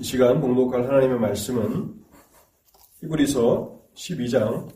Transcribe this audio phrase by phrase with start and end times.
[0.00, 2.02] 이 시간 봉독할 하나님의 말씀은
[3.02, 4.74] 히브리서 12장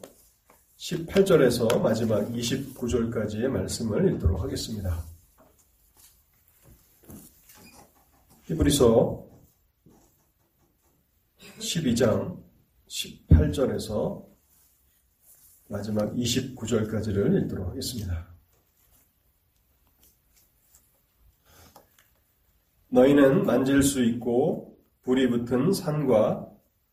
[0.77, 5.03] 18절에서 마지막 29절까지의 말씀을 읽도록 하겠습니다.
[8.43, 9.27] 히브리서
[11.59, 12.45] 12장
[12.87, 14.27] 18절에서
[15.69, 18.29] 마지막 29절까지를 읽도록 하겠습니다.
[22.91, 24.74] 너희는 만질 수 있고
[25.05, 26.49] 불이 붙은 산과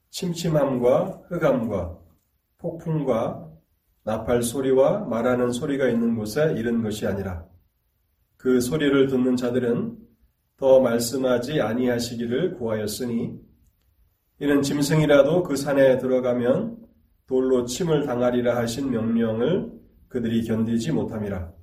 [0.09, 1.97] 침침함과 흑암과
[2.57, 3.49] 폭풍과
[4.03, 7.45] 나팔 소리와 말하는 소리가 있는 곳에 이른 것이 아니라
[8.37, 9.97] 그 소리를 듣는 자들은
[10.57, 13.39] 더 말씀하지 아니하시기를 구하였으니
[14.39, 16.77] 이는 짐승이라도 그 산에 들어가면
[17.27, 19.71] 돌로 침을 당하리라 하신 명령을
[20.07, 21.53] 그들이 견디지 못함이라.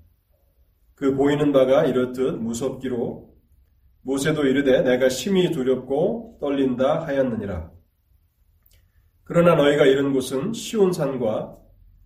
[0.94, 3.27] 그 보이는 바가 이렇듯 무섭기로
[4.08, 7.70] 모세도 이르되 내가 심히 두렵고 떨린다 하였느니라.
[9.24, 11.58] 그러나 너희가 이른 곳은 시온 산과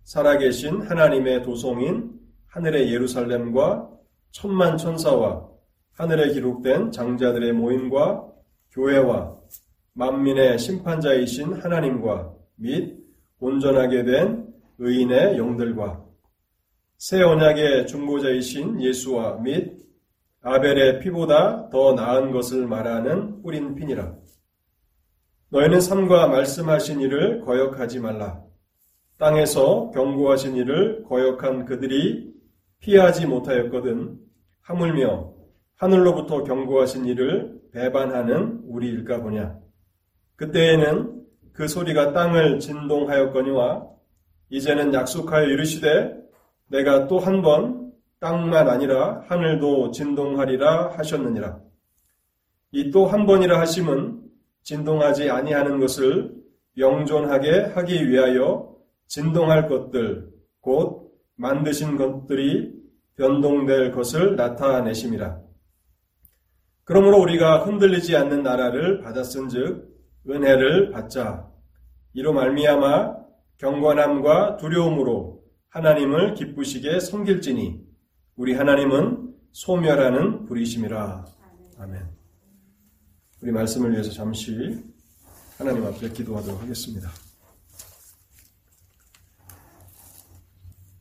[0.03, 2.11] 살아계신 하나님의 도성인
[2.47, 3.89] 하늘의 예루살렘과
[4.31, 5.47] 천만 천사와
[5.93, 8.27] 하늘에 기록된 장자들의 모임과
[8.71, 9.37] 교회와
[9.93, 12.97] 만민의 심판자이신 하나님과 및
[13.39, 16.03] 온전하게 된 의인의 영들과
[16.97, 19.83] 새 언약의 중보자이신 예수와 및
[20.43, 24.13] 아벨의 피보다 더 나은 것을 말하는 뿌린 핀이라.
[25.49, 28.41] 너희는 삶과 말씀하신 일을 거역하지 말라.
[29.17, 32.33] 땅에서 경고하신 일을 거역한 그들이
[32.79, 34.19] 피하지 못하였거든
[34.61, 35.33] 하물며
[35.75, 39.57] 하늘로부터 경고하신 일을 배반하는 우리일까 보냐.
[40.35, 43.87] 그때에는 그 소리가 땅을 진동하였거니와
[44.49, 46.17] 이제는 약속하여 이르시되
[46.67, 47.82] 내가 또 한 번
[48.23, 51.59] 땅만 아니라 하늘도 진동하리라 하셨느니라.
[52.71, 54.21] 이 또 한 번이라 하심은
[54.63, 56.33] 진동하지 아니하는 것을
[56.77, 58.73] 영존하게 하기 위하여
[59.07, 60.29] 진동할 것들
[60.61, 62.71] 곧 만드신 것들이
[63.17, 65.41] 변동될 것을 나타내심이라.
[66.85, 69.85] 그러므로 우리가 흔들리지 않는 나라를 받았은즉
[70.29, 71.49] 은혜를 받자.
[72.13, 73.17] 이로 말미암아
[73.57, 77.82] 경건함과 두려움으로 하나님을 기쁘시게 섬길지니
[78.35, 81.25] 우리 하나님은 소멸하는 불이심이라.
[81.77, 82.01] 아멘.
[83.43, 84.83] 우리 말씀을 위해서 잠시
[85.59, 87.11] 하나님 앞에 기도하도록 하겠습니다.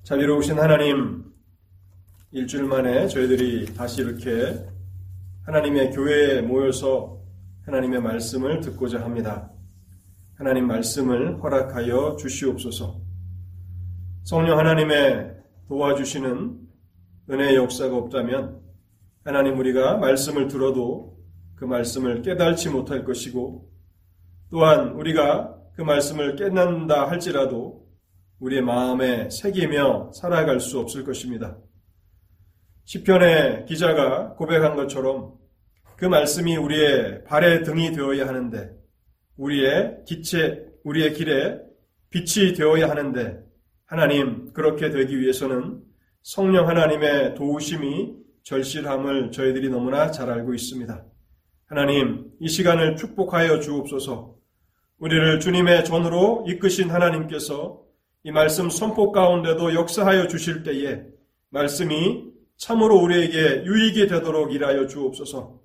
[0.03, 1.25] 자비로우신 하나님,
[2.33, 4.67] 일주일 만에 저희들이 다시 이렇게
[5.45, 7.19] 하나님의 교회에 모여서
[7.65, 9.51] 하나님의 말씀을 듣고자 합니다.
[10.35, 13.01] 하나님 말씀을 허락하여 주시옵소서.
[14.25, 15.35] 성령 하나님의
[15.69, 16.72] 도와주시는
[17.31, 18.61] 은혜의 역사가 없다면
[19.25, 21.19] 하나님 우리가 말씀을 들어도
[21.55, 23.71] 그 말씀을 깨달지 못할 것이고
[24.51, 27.87] 또한 우리가 그 말씀을 깨닫는다 할지라도
[28.41, 31.57] 우리의 마음에 새기며 살아갈 수 없을 것입니다.
[32.85, 35.35] 시편의 기자가 고백한 것처럼
[35.97, 38.73] 그 말씀이 우리의 발의 등이 되어야 하는데
[39.37, 41.61] 우리의 기체 우리의 길에
[42.11, 43.41] 빛이 되어야 하는데
[43.87, 45.92] 하나님 그렇게 되기 위해서는
[46.23, 51.05] 성령 하나님의 도우심이 절실함을 저희들이 너무나 잘 알고 있습니다.
[51.67, 54.37] 하나님 이 시간을 축복하여 주옵소서.
[54.99, 57.83] 우리를 주님의 전으로 이끄신 하나님께서
[58.23, 61.03] 이 말씀 선포 가운데도 역사하여 주실 때에
[61.51, 65.59] 말씀이 참으로 우리에게 유익이 되도록 일하여 주옵소서.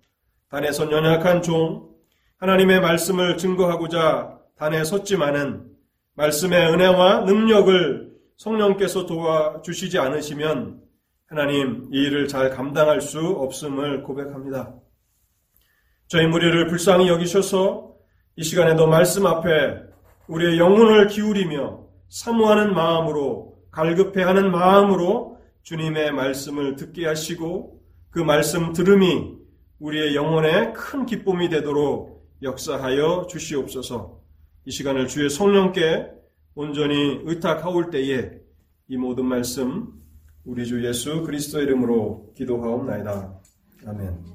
[0.50, 1.90] 단에서 연약한 종,
[2.38, 5.68] 하나님의 말씀을 증거하고자 단에 섰지만은
[6.16, 10.82] 말씀의 은혜와 능력을 성령께서 도와주시지 않으시면
[11.26, 14.76] 하나님 이 일을 잘 감당할 수 없음을 고백합니다.
[16.08, 17.96] 저희 무리를 불쌍히 여기셔서
[18.36, 19.82] 이 시간에도 말씀 앞에
[20.28, 29.36] 우리의 영혼을 기울이며 사모하는 마음으로 갈급해하는 마음으로 주님의 말씀을 듣게 하시고 그 말씀 들음이
[29.80, 34.22] 우리의 영혼에 큰 기쁨이 되도록 역사하여 주시옵소서.
[34.66, 36.17] 이 시간을 주의 성령께
[36.58, 38.32] 온전히 의탁하올 때에
[38.88, 39.94] 이 모든 말씀
[40.44, 43.40] 우리 주 예수 그리스도 이름으로 기도하옵나이다.
[43.86, 44.26] 아멘.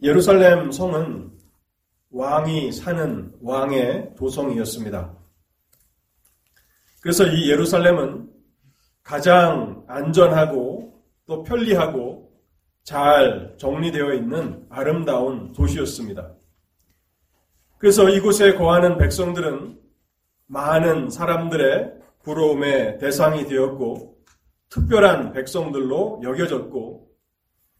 [0.00, 1.32] 예루살렘 성은
[2.08, 5.14] 왕이 사는 왕의 도성이었습니다.
[7.02, 8.26] 그래서 이 예루살렘은
[9.02, 12.32] 가장 안전하고 또 편리하고
[12.84, 16.39] 잘 정리되어 있는 아름다운 도시였습니다.
[17.80, 19.80] 그래서 이곳에 거하는 백성들은
[20.48, 24.18] 많은 사람들의 부러움의 대상이 되었고
[24.68, 27.08] 특별한 백성들로 여겨졌고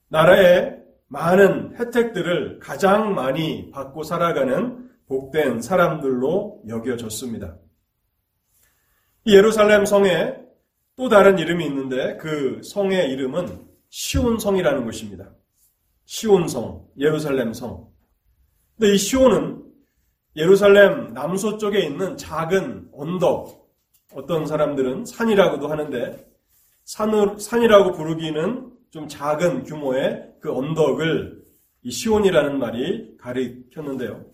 [0.09, 7.59] 나라의 많은 혜택들을 가장 많이 받고 살아가는 복된 사람들로 여겨졌습니다.
[9.27, 10.35] 예루살렘 성에
[10.97, 15.31] 또 다른 이름이 있는데 그 성의 이름은 시온성이라는 것입니다.
[16.07, 17.91] 시온성, 예루살렘 성.
[18.79, 19.70] 근데 이 시온은
[20.37, 23.69] 예루살렘 남서쪽에 있는 작은 언덕,
[24.15, 26.27] 어떤 사람들은 산이라고도 하는데
[26.85, 31.45] 산을, 산이라고 부르기는 좀 작은 규모의 그 언덕을
[31.83, 34.25] 이 시온이라는 말이 가리켰는데요.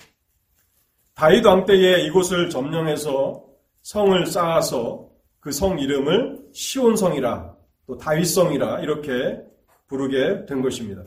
[1.15, 3.45] 다윗 왕 때에 이곳을 점령해서
[3.83, 5.07] 성을 쌓아서
[5.41, 7.55] 그 성 이름을 시온성이라
[7.87, 9.41] 또 다윗성이라 이렇게
[9.87, 11.05] 부르게 된 것입니다.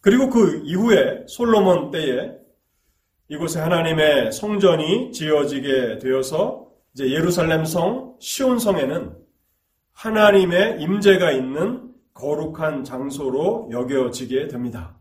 [0.00, 2.32] 그리고 그 이후에 솔로몬 때에
[3.30, 9.14] 이곳에 하나님의 성전이 지어지게 되어서 이제 예루살렘 성 시온 성에는
[9.92, 14.96] 하나님의 임재가 있는 거룩한 장소로 여겨지게 됩니다.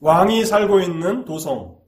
[0.00, 1.78] 왕이 살고 있는 도성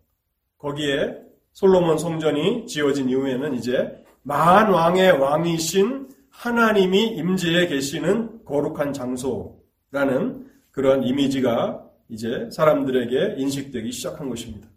[0.56, 1.15] 거기에
[1.53, 11.83] 솔로몬 성전이 지어진 이후에는 이제 만 왕의 왕이신 하나님이 임재해 계시는 거룩한 장소라는 그런 이미지가
[12.09, 14.69] 이제 사람들에게 인식되기 시작한 것입니다.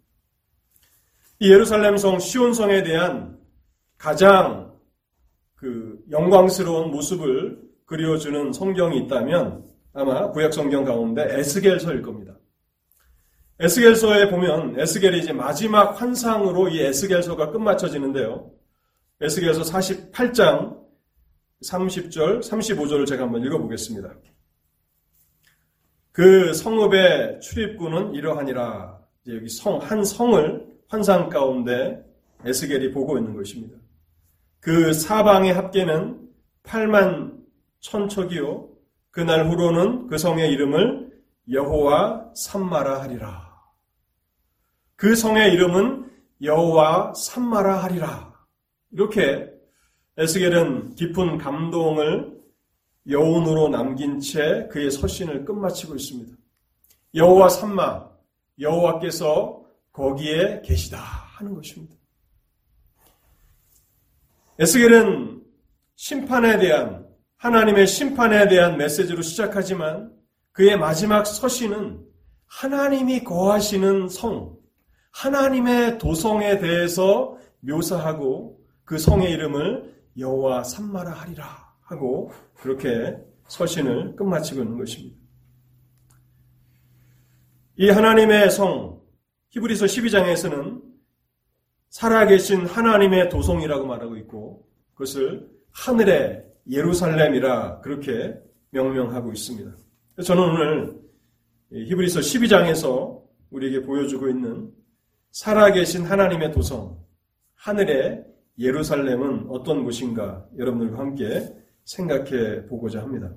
[1.42, 3.38] 이 예루살렘 성 시온 성에 대한
[3.96, 4.74] 가장
[5.54, 9.64] 그 영광스러운 모습을 그려주는 성경이 있다면
[9.94, 12.36] 아마 구약 성경 가운데 에스겔서일 겁니다.
[13.58, 18.50] 에스겔서에 보면 에스겔이 이제 마지막 환상으로 이 에스겔서가 끝마쳐지는데요.
[19.22, 20.78] 에스겔서 48장
[21.64, 24.14] 30절, 35절을 제가 한번 읽어보겠습니다.
[26.12, 29.00] 그 성읍의 출입구는 이러하니라.
[29.28, 32.04] 여기 성, 한 성을 환상 가운데
[32.44, 33.78] 에스겔이 보고 있는 것입니다.
[34.58, 36.28] 그 사방의 합계는
[36.64, 37.38] 8만
[37.78, 38.68] 천척이요.
[39.12, 41.10] 그날 후로는 그 성의 이름을
[41.50, 43.50] 여호와 삼마라 하리라.
[44.96, 46.10] 그 성의 이름은
[46.42, 48.34] 여호와 삼마라 하리라.
[48.90, 49.48] 이렇게
[50.16, 52.36] 에스겔은 깊은 감동을
[53.08, 56.36] 여운으로 남긴 채 그의 서신을 끝마치고 있습니다.
[57.14, 58.10] 여호와 삼마,
[58.58, 59.59] 여호와께서
[59.92, 61.94] 거기에 계시다 하는 것입니다.
[64.58, 65.42] 에스겔은
[65.96, 67.06] 심판에 대한
[67.36, 70.12] 하나님의 심판에 대한 메시지로 시작하지만
[70.52, 72.04] 그의 마지막 서신은
[72.46, 74.58] 하나님이 거하시는 성,
[75.12, 83.16] 하나님의 도성에 대해서 묘사하고 그 성의 이름을 여호와 삼마라 하리라 하고 그렇게
[83.48, 85.16] 서신을 끝마치고 있는 것입니다.
[87.76, 88.99] 이 하나님의 성
[89.50, 90.82] 히브리서 12장에서는
[91.88, 99.72] 살아계신 하나님의 도성이라고 말하고 있고 그것을 하늘의 예루살렘이라 그렇게 명명하고 있습니다.
[100.24, 101.00] 저는 오늘
[101.72, 104.72] 히브리서 12장에서 우리에게 보여주고 있는
[105.32, 106.98] 살아계신 하나님의 도성,
[107.56, 108.24] 하늘의
[108.58, 111.52] 예루살렘은 어떤 곳인가 여러분들과 함께
[111.84, 113.32] 생각해 보고자 합니다.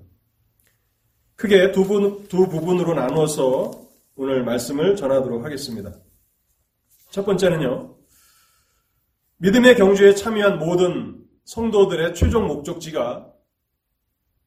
[1.36, 3.83] 크게 두, 분, 두 부분으로 나누어서
[4.16, 5.92] 오늘 말씀을 전하도록 하겠습니다.
[7.10, 7.98] 첫 번째는요,
[9.38, 13.32] 믿음의 경주에 참여한 모든 성도들의 최종 목적지가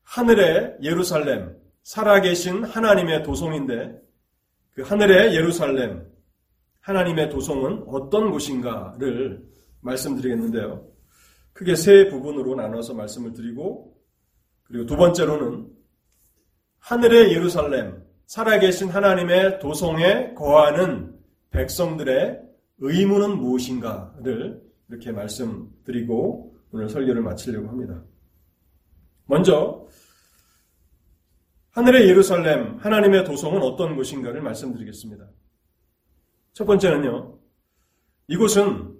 [0.04, 4.00] 하늘의 예루살렘, 살아계신 하나님의 도성인데,
[4.72, 6.06] 그 하늘의 예루살렘,
[6.80, 9.44] 하나님의 도성은 어떤 곳인가를
[9.80, 10.87] 말씀드리겠는데요.
[11.52, 13.96] 크게 세 부분으로 나눠서 말씀을 드리고
[14.62, 15.68] 그리고 두 번째로는
[16.78, 21.16] 하늘의 예루살렘, 살아계신 하나님의 도성에 거하는
[21.50, 22.42] 백성들의
[22.78, 28.02] 의무는 무엇인가를 이렇게 말씀드리고 오늘 설교를 마치려고 합니다.
[29.25, 29.87] 먼저
[31.71, 35.28] 하늘의 예루살렘, 하나님의 도성은 어떤 곳인가를 말씀드리겠습니다.
[36.52, 37.38] 첫 번째는요.
[38.28, 38.97] 이곳은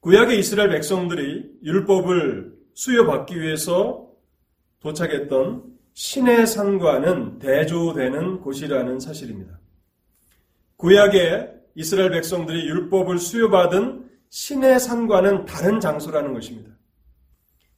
[0.00, 4.10] 구약의 이스라엘 백성들이 율법을 수여받기 위해서
[4.80, 9.60] 도착했던 신의 산과는 대조되는 곳이라는 사실입니다.
[10.76, 16.76] 구약의 이스라엘 백성들이 율법을 수여받은 신의 산과는 다른 장소라는 것입니다.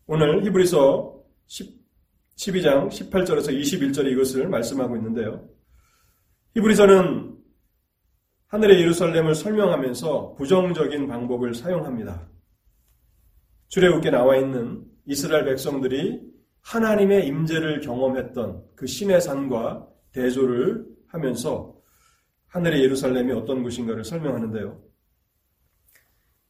[0.07, 1.23] 오늘 히브리서
[2.37, 5.47] 12장 18절에서 21절에 이것을 말씀하고 있는데요.
[6.55, 7.37] 히브리서는
[8.47, 12.27] 하늘의 예루살렘을 설명하면서 부정적인 방법을 사용합니다.
[13.69, 16.36] 출애굽기에 나와 있는 이스라엘 백성들이
[16.67, 21.77] 하나님의 임재를 경험했던 그 신의 산과 대조를 하면서
[22.49, 24.83] 하늘의 예루살렘이 어떤 곳인가를 설명하는데요.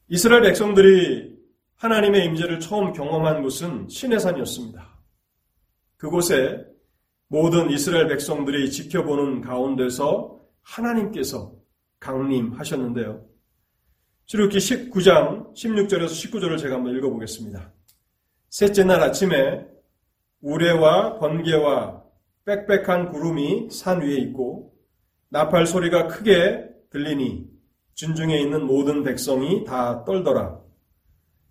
[0.07, 1.37] 이스라엘 백성들이
[1.75, 4.97] 하나님의 임재를 처음 경험한 곳은 신의 산이었습니다.
[5.97, 6.65] 그곳에
[7.27, 11.53] 모든 이스라엘 백성들이 지켜보는 가운데서 하나님께서
[11.99, 13.23] 강림하셨는데요.
[14.25, 17.71] 출애굽기 19장 16절에서 19절을 제가 한번 읽어보겠습니다.
[18.49, 19.76] 셋째 날 아침에
[20.41, 22.03] 우레와 번개와
[22.45, 24.73] 빽빽한 구름이 산 위에 있고
[25.29, 27.47] 나팔 소리가 크게 들리니
[27.95, 30.59] 진중에 있는 모든 백성이 다 떨더라.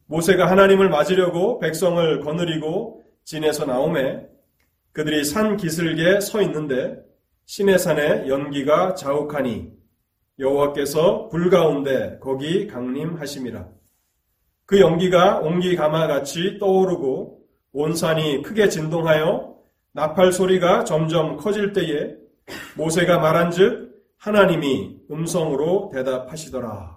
[0.06, 4.26] 모세가 하나님을 맞으려고 백성을 거느리고 진에서 나오매
[4.92, 6.96] 그들이 산 기슭에 서 있는데
[7.46, 9.72] 신의 산에 연기가 자욱하니
[10.38, 13.68] 여호와께서 불 가운데 거기 강림하심이라.
[14.64, 17.35] 그 연기가 옹기 가마같이 떠오르고
[17.72, 19.56] 온 산이 크게 진동하여
[19.92, 22.16] 나팔 소리가 점점 커질 때에
[22.76, 26.96] 모세가 말한즉 하나님이 음성으로 대답하시더라.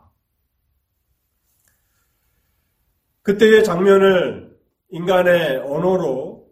[3.22, 4.58] 그때의 장면을
[4.90, 6.48] 인간의 언어로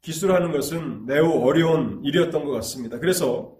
[0.00, 2.98] 기술하는 것은 매우 어려운 일이었던 것 같습니다.
[2.98, 3.56] 그래서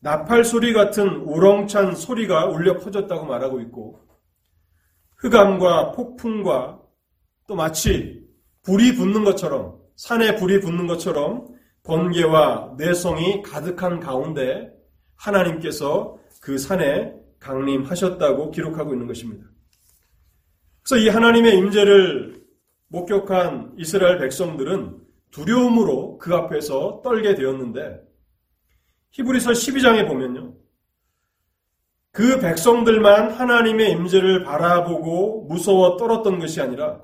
[0.00, 4.00] 나팔 소리 같은 우렁찬 소리가 울려 퍼졌다고 말하고 있고
[5.16, 6.80] 흑암과 폭풍과
[7.46, 8.26] 또 마치
[8.62, 11.48] 불이 붙는 것처럼 산에 불이 붙는 것처럼
[11.82, 14.70] 번개와 내성이 가득한 가운데
[15.16, 19.46] 하나님께서 그 산에 강림하셨다고 기록하고 있는 것입니다.
[20.82, 22.42] 그래서 이 하나님의 임재를
[22.88, 24.98] 목격한 이스라엘 백성들은
[25.30, 28.00] 두려움으로 그 앞에서 떨게 되었는데
[29.12, 30.54] 히브리서 12장에 보면요.
[32.12, 37.00] 그 백성들만 하나님의 임재를 바라보고 무서워 떨었던 것이 아니라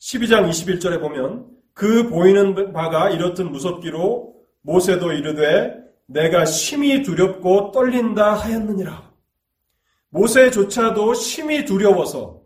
[0.00, 5.74] 12장 21절에 보면 그 보이는 바가 이렇듯 무섭기로 모세도 이르되
[6.06, 9.10] 내가 심히 두렵고 떨린다 하였느니라.
[10.08, 12.42] 모세조차도 심히 두려워서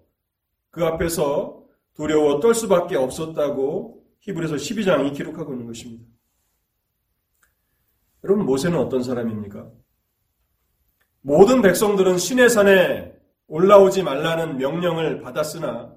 [0.71, 1.63] 그 앞에서
[1.95, 6.05] 두려워 떨 수밖에 없었다고 히브리서 12장이 기록하고 있는 것입니다.
[8.25, 9.71] 여러분 모세는 어떤 사람입니까?
[11.21, 13.15] 모든 백성들은 신의 산에
[13.47, 15.95] 올라오지 말라는 명령을 받았으나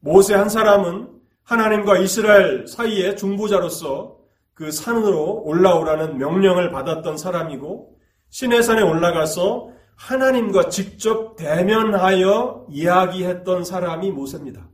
[0.00, 1.10] 모세 한 사람은
[1.42, 4.18] 하나님과 이스라엘 사이의 중보자로서
[4.54, 7.98] 그 산으로 올라오라는 명령을 받았던 사람이고
[8.30, 14.68] 신의 산에 올라가서 하나님과 직접 대면하여 이야기했던 사람이 모세입니다.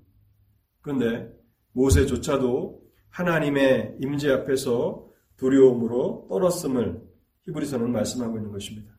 [0.80, 1.30] 그런데
[1.72, 7.02] 모세조차도 하나님의 임재 앞에서 두려움으로 떨었음을
[7.42, 8.92] 히브리서는 말씀하고 있는 것입니다.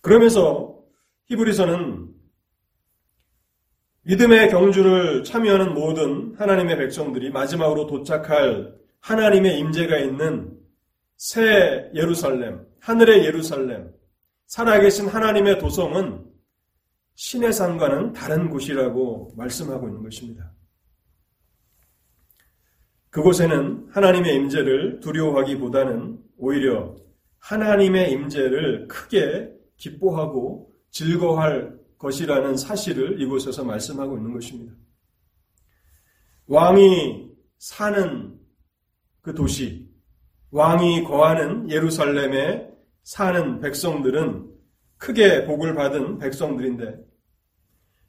[0.00, 0.78] 그러면서
[1.26, 2.15] 히브리서는
[4.06, 10.56] 믿음의 경주를 참여하는 모든 하나님의 백성들이 마지막으로 도착할 하나님의 임재가 있는
[11.16, 13.92] 새 예루살렘, 하늘의 예루살렘,
[14.46, 16.24] 살아계신 하나님의 도성은
[17.16, 20.52] 신의 산과는 다른 곳이라고 말씀하고 있는 것입니다.
[23.10, 26.94] 그곳에는 하나님의 임재를 두려워하기보다는 오히려
[27.38, 34.72] 하나님의 임재를 크게 기뻐하고 즐거워할 것이라는 사실을 이곳에서 말씀하고 있는 것입니다.
[36.46, 38.38] 왕이 사는
[39.22, 39.88] 그 도시,
[40.50, 42.70] 왕이 거하는 예루살렘에
[43.02, 44.50] 사는 백성들은
[44.98, 46.98] 크게 복을 받은 백성들인데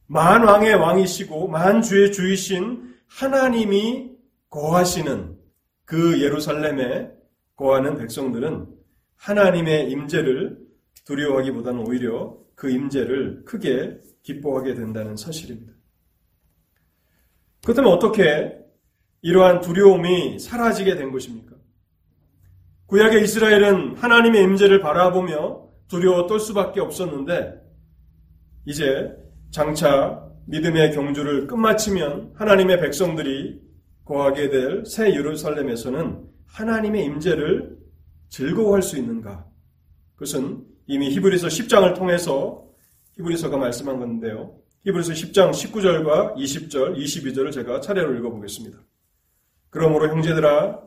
[0.08, 4.12] 만 왕의 왕이시고 만 주의 주이신 하나님이
[4.50, 5.38] 거하시는
[5.86, 7.12] 그 예루살렘에
[7.56, 8.67] 거하는 백성들은
[9.15, 10.60] 하나님의 임재를
[11.06, 15.74] 두려워하기보다는 오히려 그 임재를 크게 기뻐하게 된다는 사실입니다.
[17.64, 18.58] 그렇다면 어떻게
[19.22, 21.56] 이러한 두려움이 사라지게 된 것입니까?
[22.88, 27.62] 구약의 이스라엘은 하나님의 임재를 바라보며 두려워 떨 수밖에 없었는데
[28.66, 29.16] 이제
[29.52, 33.62] 장차 믿음의 경주를 끝마치면 하나님의 백성들이
[34.04, 37.78] 거하게 될 새 예루살렘에서는 하나님의 임재를
[38.30, 39.46] 즐거워할 수 있는가?
[40.16, 42.65] 그것은 이미 히브리서 10장을 통해서
[43.17, 44.56] 히브리서가 말씀한 건데요.
[44.86, 48.77] 히브리서 10장 19절과 20절, 22절을 제가 차례로 읽어보겠습니다.
[49.70, 50.79] 그러므로 형제들아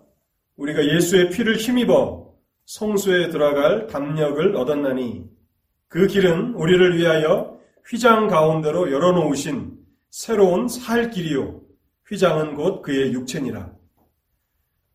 [0.56, 2.32] 우리가 예수의 피를 힘입어
[2.64, 5.24] 성수에 들어갈 담력을 얻었나니
[5.88, 9.76] 그 길은 우리를 위하여 휘장 가운데로 열어놓으신
[10.08, 11.60] 새로운 살 길이요
[12.08, 13.72] 휘장은 곧 그의 육체니라.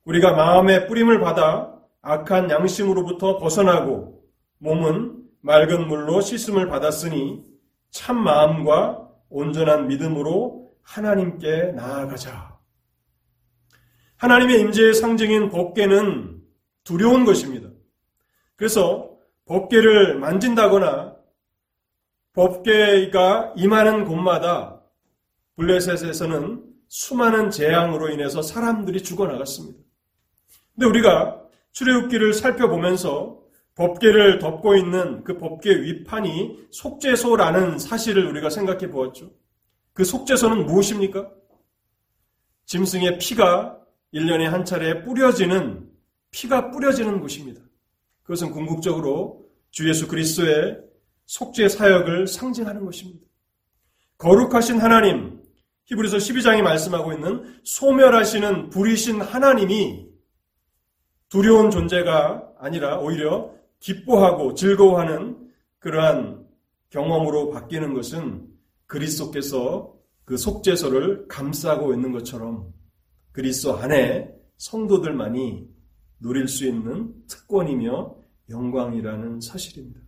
[0.06, 4.15] 우리가 마음의 뿌림을 받아 악한 양심으로부터 벗어나고
[4.60, 7.44] 몸은 맑은 물로 씻음을 받았으니
[7.92, 12.58] 참 마음과 온전한 믿음으로 하나님께 나아가자.
[14.18, 16.42] 하나님의 임재의 상징인 법계는
[16.84, 17.70] 두려운 것입니다.
[18.56, 21.16] 그래서 법계를 만진다거나
[22.34, 24.82] 법계가 임하는 곳마다
[25.56, 29.80] 블레셋에서는 수많은 재앙으로 인해서 사람들이 죽어나갔습니다.
[30.74, 33.45] 근데 우리가 출애굽기를 살펴보면서
[33.76, 39.32] 법계를 덮고 있는 그 법계 위판이 속죄소라는 사실을 우리가 생각해 보았죠.
[39.94, 41.30] 그 속죄소는 무엇입니까?
[42.66, 43.80] 짐승의 피가
[44.14, 45.90] 1년에 한 차례 뿌려지는
[46.32, 47.62] 피가 뿌려지는 곳입니다.
[48.24, 50.80] 그것은 궁극적으로 주 예수 그리스도의
[51.26, 53.26] 속죄 사역을 상징하는 것입니다.
[54.18, 55.42] 거룩하신 하나님,
[55.86, 60.08] 히브리서 12장이 말씀하고 있는 소멸하시는 불이신 하나님이
[61.30, 63.54] 두려운 존재가 아니라 오히려
[63.86, 65.38] 기뻐하고 즐거워하는
[65.78, 66.44] 그러한
[66.90, 68.48] 경험으로 바뀌는 것은
[68.88, 72.74] 그리스도께서 그 속죄소를 감싸고 있는 것처럼
[73.32, 75.68] 그리스도 안에 성도들만이
[76.20, 78.16] 누릴 수 있는 특권이며
[78.50, 80.00] 영광이라는 사실입니다.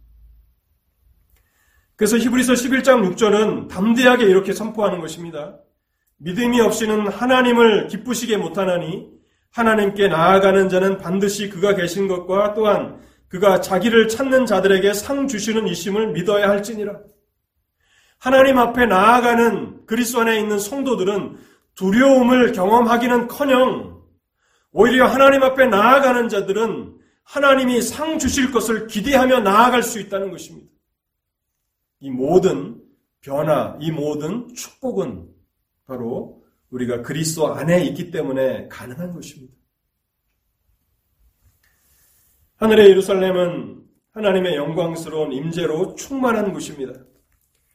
[1.95, 5.59] 그래서 히브리서 11장 6절은 담대하게 이렇게 선포하는 것입니다.
[6.17, 9.11] 믿음이 없이는 하나님을 기쁘시게 못하나니
[9.51, 16.11] 하나님께 나아가는 자는 반드시 그가 계신 것과 또한 그가 자기를 찾는 자들에게 상 주시는 이심을
[16.13, 16.99] 믿어야 할지니라.
[18.19, 21.37] 하나님 앞에 나아가는 그리스도 안에 있는 성도들은
[21.75, 24.01] 두려움을 경험하기는커녕
[24.71, 30.71] 오히려 하나님 앞에 나아가는 자들은 하나님이 상 주실 것을 기대하며 나아갈 수 있다는 것입니다.
[31.99, 32.81] 이 모든
[33.21, 35.27] 변화, 이 모든 축복은
[35.85, 39.56] 바로 우리가 그리스도 안에 있기 때문에 가능한 것입니다.
[42.57, 43.83] 하늘의 예루살렘은
[44.13, 46.93] 하나님의 영광스러운 임재로 충만한 곳입니다.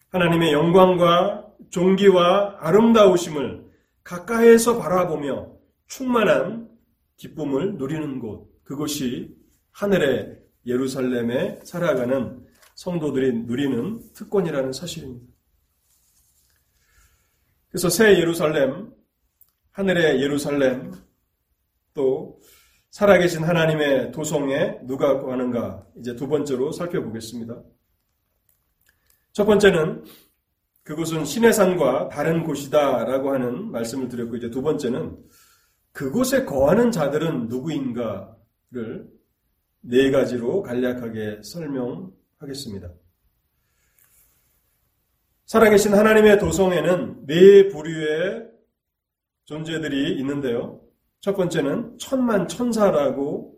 [0.09, 3.65] 하나님의 영광과 종기와 아름다우심을
[4.03, 5.53] 가까이에서 바라보며
[5.87, 6.69] 충만한
[7.17, 9.37] 기쁨을 누리는 곳, 그것이
[9.71, 15.33] 하늘의 예루살렘에 살아가는 성도들이 누리는 특권이라는 사실입니다.
[17.69, 18.91] 그래서 새 예루살렘,
[19.71, 20.93] 하늘의 예루살렘,
[21.95, 22.41] 또
[22.93, 27.63] 살아계신 하나님의 도성에 누가 거하는가 이제 두 번째로 살펴보겠습니다.
[29.33, 30.05] 첫 번째는
[30.83, 35.17] 그곳은 시내산과 다른 곳이다라고 하는 말씀을 드렸고 이제 두 번째는
[35.93, 39.09] 그곳에 거하는 자들은 누구인가를
[39.81, 42.93] 네 가지로 간략하게 설명하겠습니다.
[45.47, 48.51] 살아계신 하나님의 도성에는 네 부류의
[49.45, 50.82] 존재들이 있는데요.
[51.23, 53.57] 첫 번째는 천만 천사라고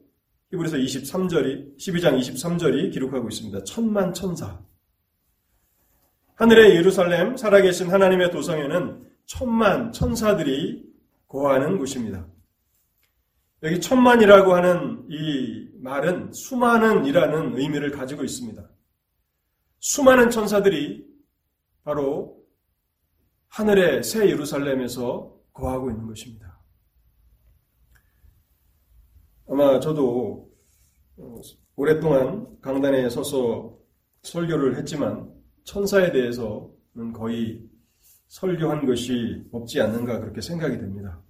[0.53, 3.65] 히브리서 23절이 12장 23절이 기록하고 있습니다.
[3.65, 4.61] 천만 천사.
[6.35, 10.85] 하늘의 예루살렘 살아계신 하나님의 도성에는 천만 천사들이
[11.27, 12.27] 거하는 곳입니다.
[13.63, 18.63] 여기 천만이라고 하는 이 말은 수많은이라는 의미를 가지고 있습니다.
[19.81, 21.07] 수많은 천사들이
[21.83, 22.45] 바로
[23.49, 26.54] 하늘의 새 예루살렘에서 거하고 있는 것입니다.
[29.49, 30.49] 아마 저도
[31.17, 31.41] 어,
[31.77, 33.77] 오랫동안 강단에 서서
[34.23, 35.31] 설교를 했지만
[35.65, 37.63] 천사에 대해서는 거의
[38.29, 41.21] 설교한 것이 없지 않는가 그렇게 생각이 됩니다.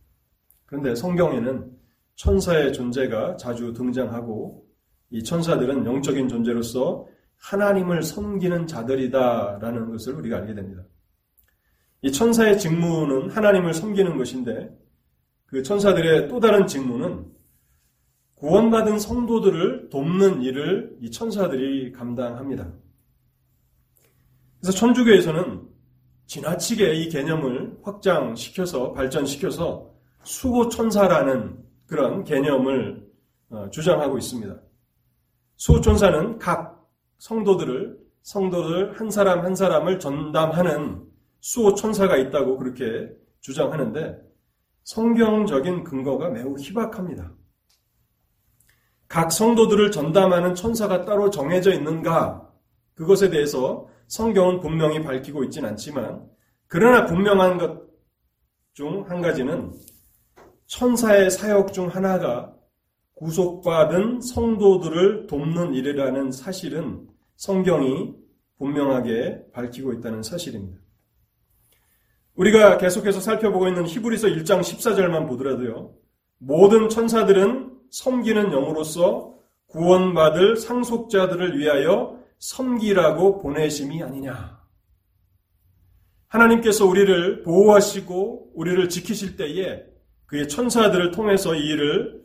[0.64, 1.70] 그런데 성경에는
[2.14, 4.64] 천사의 존재가 자주 등장하고
[5.11, 10.83] 이 천사들은 영적인 존재로서 하나님을 섬기는 자들이다라는 것을 우리가 알게 됩니다.
[12.03, 14.70] 이 천사의 직무는 하나님을 섬기는 것인데
[15.46, 17.34] 그 천사들의 또 다른 직무는
[18.44, 22.70] 구원받은 성도들을 돕는 일을 이 천사들이 감당합니다.
[24.61, 25.62] 그래서 천주교에서는
[26.26, 29.90] 지나치게 이 개념을 확장시켜서 발전시켜서
[30.24, 33.09] 수호 천사라는 그런 개념을
[33.48, 34.54] 어, 주장하고 있습니다.
[35.57, 41.02] 수호 천사는 각 성도들을 성도들 한 사람 한 사람을 전담하는
[41.40, 44.20] 수호 천사가 있다고 그렇게 주장하는데
[44.83, 47.33] 성경적인 근거가 매우 희박합니다.
[49.14, 52.50] 각 성도들을 전담하는 천사가 따로 정해져 있는가?
[52.94, 56.27] 그것에 대해서 성경은 분명히 밝히고 있진 않지만,
[56.66, 57.85] 그러나 분명한 것
[58.74, 59.72] 중 한 가지는
[60.66, 62.53] 천사의 사역 중 하나가
[63.14, 68.16] 구속받은 성도들을 돕는 일이라는 사실은 성경이
[68.59, 70.81] 분명하게 밝히고 있다는 사실입니다.
[72.35, 75.94] 우리가 계속해서 살펴보고 있는 히브리서 1장 14절만 보더라도요.
[76.38, 79.35] 모든 천사들은 섬기는 영으로서
[79.68, 84.61] 구원받을 상속자들을 위하여 섬기라고 보내심이 아니냐.
[86.26, 89.85] 하나님께서 우리를 보호하시고 우리를 지키실 때에
[90.26, 92.24] 그의 천사들을 통해서 이 일을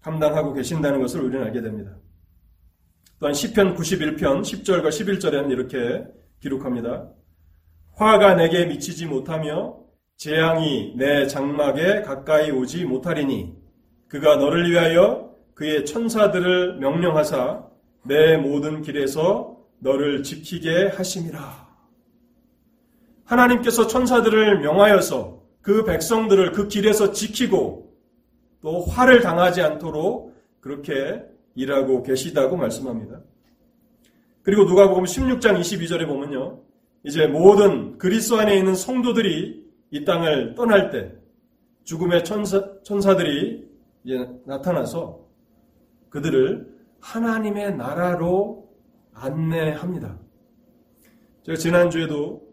[0.00, 1.96] 감당하고 계신다는 것을 우리는 알게 됩니다.
[3.18, 6.04] 또한 시편 91편 10절과 11절에는 이렇게
[6.40, 7.10] 기록합니다.
[7.94, 9.76] 화가 내게 미치지 못하며
[10.18, 13.63] 재앙이 내 장막에 가까이 오지 못하리니
[14.08, 17.64] 그가 너를 위하여 그의 천사들을 명령하사
[18.02, 21.64] 내 모든 길에서 너를 지키게 하심이라.
[23.24, 27.94] 하나님께서 천사들을 명하여서 그 백성들을 그 길에서 지키고
[28.60, 31.22] 또 화를 당하지 않도록 그렇게
[31.54, 33.20] 일하고 계시다고 말씀합니다.
[34.42, 36.60] 그리고 누가복음 16장 22절에 보면요.
[37.04, 41.12] 이제 모든 그리스도 안에 있는 성도들이 이 땅을 떠날 때
[41.84, 43.64] 죽음의 천사, 천사들이
[44.04, 45.26] 이제 나타나서
[46.10, 48.70] 그들을 하나님의 나라로
[49.12, 50.18] 안내합니다.
[51.44, 52.44] 제가 지난주에도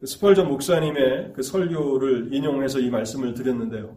[0.00, 3.96] 그 스펄전 목사님의 그 설교를 인용해서 이 말씀을 드렸는데요.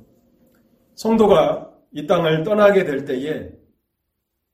[0.95, 3.51] 성도가 이 땅을 떠나게 될 때에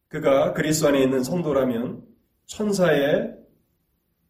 [0.07, 2.03] 그가 그리스도 안에 있는 성도라면
[2.45, 3.36] 천사의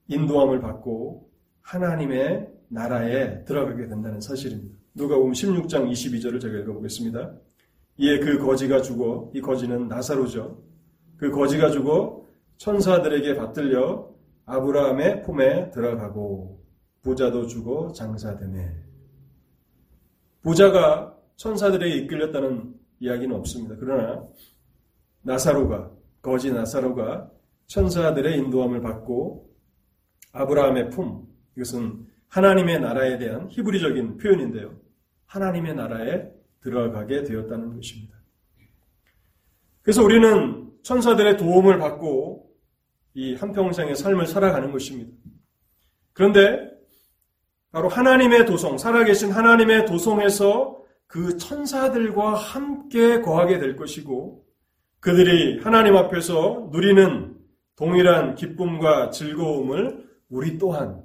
[0.08, 1.30] 인도함을 받고
[1.62, 4.76] 하나님의 나라에 들어가게 된다는 사실입니다.
[4.94, 7.34] 누가 보면 16장 22절을 제가 읽어보겠습니다.
[7.98, 10.62] 이에 그 거지가 죽어 이 거지는 나사로죠.
[11.18, 12.26] 그 거지가 죽어
[12.58, 14.10] 천사들에게 받들려
[14.46, 16.64] 아브라함의 품에 들어가고
[17.04, 18.76] 부자도 죽어 장사되네.
[20.42, 23.76] 부자가 천사들에게 이끌렸다는 이야기는 없습니다.
[23.80, 24.28] 그러나
[25.22, 27.32] 나사로가 거지 나사로가
[27.68, 29.50] 천사들의 인도함을 받고
[30.34, 34.76] 아브라함의 품 이것은 하나님의 나라에 대한 히브리적인 표현인데요.
[35.26, 38.16] 하나님의 나라에 들어가게 되었다는 것입니다.
[39.82, 42.52] 그래서 우리는 천사들의 도움을 받고
[43.14, 45.12] 이 한평생의 삶을 살아가는 것입니다.
[46.14, 46.70] 그런데
[47.72, 54.46] 바로 하나님의 도성, 살아계신 하나님의 도성에서 그 천사들과 함께 거하게 될 것이고
[55.00, 57.38] 그들이 하나님 앞에서 누리는
[57.76, 61.04] 동일한 기쁨과 즐거움을 우리 또한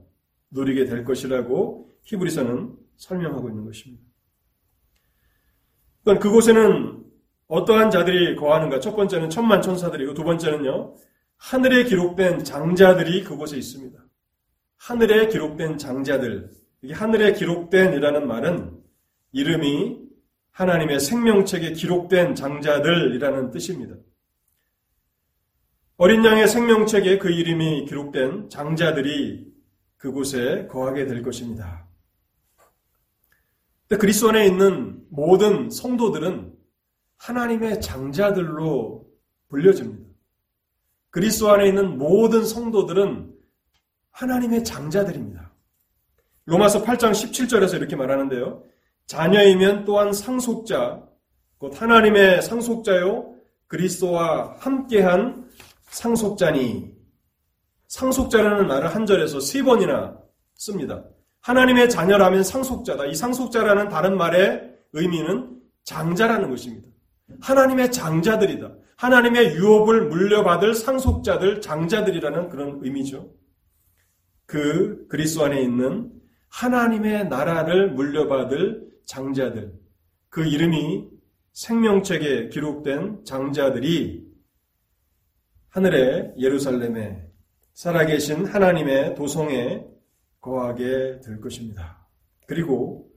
[0.51, 4.05] 누리게 될 것이라고 히브리서는 설명하고 있는 것입니다.
[6.15, 7.05] 그곳에는
[7.49, 8.81] 어떠한 자들이 거하는가?
[8.81, 10.95] 첫 번째는 천만 천사들이고 두 번째는요.
[11.37, 13.99] 하늘에 기록된 장자들이 그곳에 있습니다.
[14.77, 16.51] 하늘에 기록된 장자들.
[16.83, 18.79] 이게 하늘에 기록된이라는 말은
[19.33, 19.99] 이름이
[20.53, 23.97] 하나님의 생명책에 기록된 장자들이라는 뜻입니다.
[25.99, 29.47] 어린 양의 생명책에 그 이름이 기록된 장자들이
[29.97, 31.86] 그곳에 거하게 될 것입니다.
[33.89, 36.53] 그리스도 안에 있는 모든 성도들은
[37.19, 39.07] 하나님의 장자들로
[39.49, 40.05] 불려집니다.
[41.11, 43.33] 그리스도 안에 있는 모든 성도들은
[44.11, 45.53] 하나님의 장자들입니다.
[46.47, 48.65] 로마서 8장 17절에서 이렇게 말하는데요.
[49.07, 51.03] 자녀이면 또한 상속자,
[51.59, 53.35] 곧 하나님의 상속자요,
[53.69, 55.49] 그리스도와 함께한
[55.91, 56.93] 상속자니,
[57.89, 60.19] 상속자라는 말을 한 절에서 세 번이나
[60.55, 61.05] 씁니다.
[61.47, 63.07] 하나님의 자녀라면 상속자다.
[63.07, 66.89] 이 상속자라는 다른 말의 의미는 장자라는 것입니다.
[67.41, 68.75] 하나님의 장자들이다.
[68.97, 73.33] 하나님의 유업을 물려받을 상속자들, 장자들이라는 그런 의미죠.
[74.47, 76.11] 그 그리스도 안에 있는
[76.49, 79.73] 하나님의 나라를 물려받을 장자들,
[80.29, 81.07] 그 이름이
[81.53, 84.27] 생명책에 기록된 장자들이
[85.69, 87.25] 하늘의 예루살렘에
[87.73, 89.96] 살아계신 하나님의 도성에
[90.47, 92.07] 거하게 될 것입니다.
[92.47, 93.11] 그리고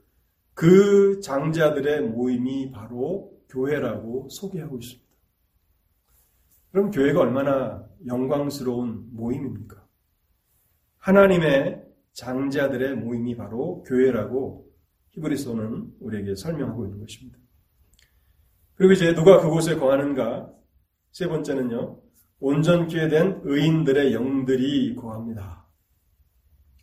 [0.55, 5.07] 그 장자들의 모임이 바로 교회라고 소개하고 있습니다.
[6.71, 9.85] 그럼 교회가 얼마나 영광스러운 모임입니까?
[10.97, 14.67] 하나님의 장자들의 모임이 바로 교회라고
[15.11, 17.37] 히브리서는 우리에게 설명하고 있는 것입니다.
[18.75, 20.51] 그리고 이제 누가 그곳에 거하는가?
[21.11, 22.01] 세 번째는요.
[22.39, 25.58] 온전케 된 의인들의 영들이 거합니다.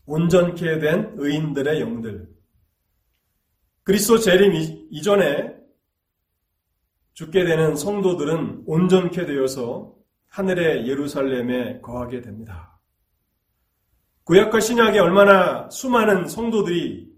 [0.07, 2.29] 온전케 된 의인들의 영들.
[3.83, 4.53] 그리스도 재림
[4.91, 5.55] 이전에
[7.15, 9.95] 죽게 되는 성도들은 온전케 되어서
[10.29, 12.81] 하늘의 예루살렘에 거하게 됩니다.
[14.25, 17.09] 구약과 신약에 얼마나 수많은 성도들이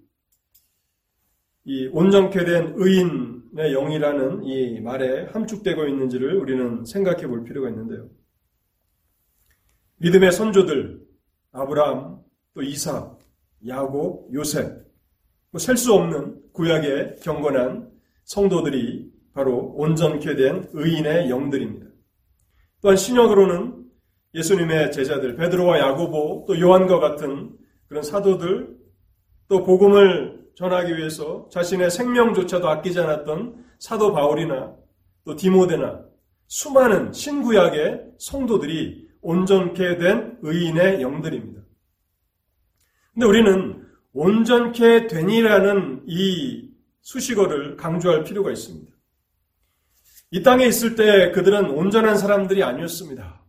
[1.64, 8.08] 이 온전케 된 의인의 영이라는 이 말에 함축되고 있는지를 우리는 생각해 볼 필요가 있는데요.
[9.96, 11.00] 믿음의 선조들,
[11.52, 12.27] 아브라함,
[12.58, 13.16] 또 이삭,
[13.68, 14.84] 야곱, 요셉,
[15.52, 17.88] 뭐 셀수 없는 구약의 경건한
[18.24, 21.86] 성도들이 바로 온전케 된 의인의 영들입니다.
[22.82, 23.84] 또한 신약으로는
[24.34, 28.76] 예수님의 제자들, 베드로와 야고보, 또 요한과 같은 그런 사도들,
[29.46, 34.74] 또 복음을 전하기 위해서 자신의 생명조차도 아끼지 않았던 사도 바울이나
[35.24, 36.02] 또 디모데나
[36.48, 41.57] 수많은 신구약의 성도들이 온전케 된 의인의 영들입니다.
[43.18, 48.92] 근데 우리는 온전케 되니라는 이 수식어를 강조할 필요가 있습니다.
[50.30, 53.44] 이 땅에 있을 때 그들은 온전한 사람들이 아니었습니다.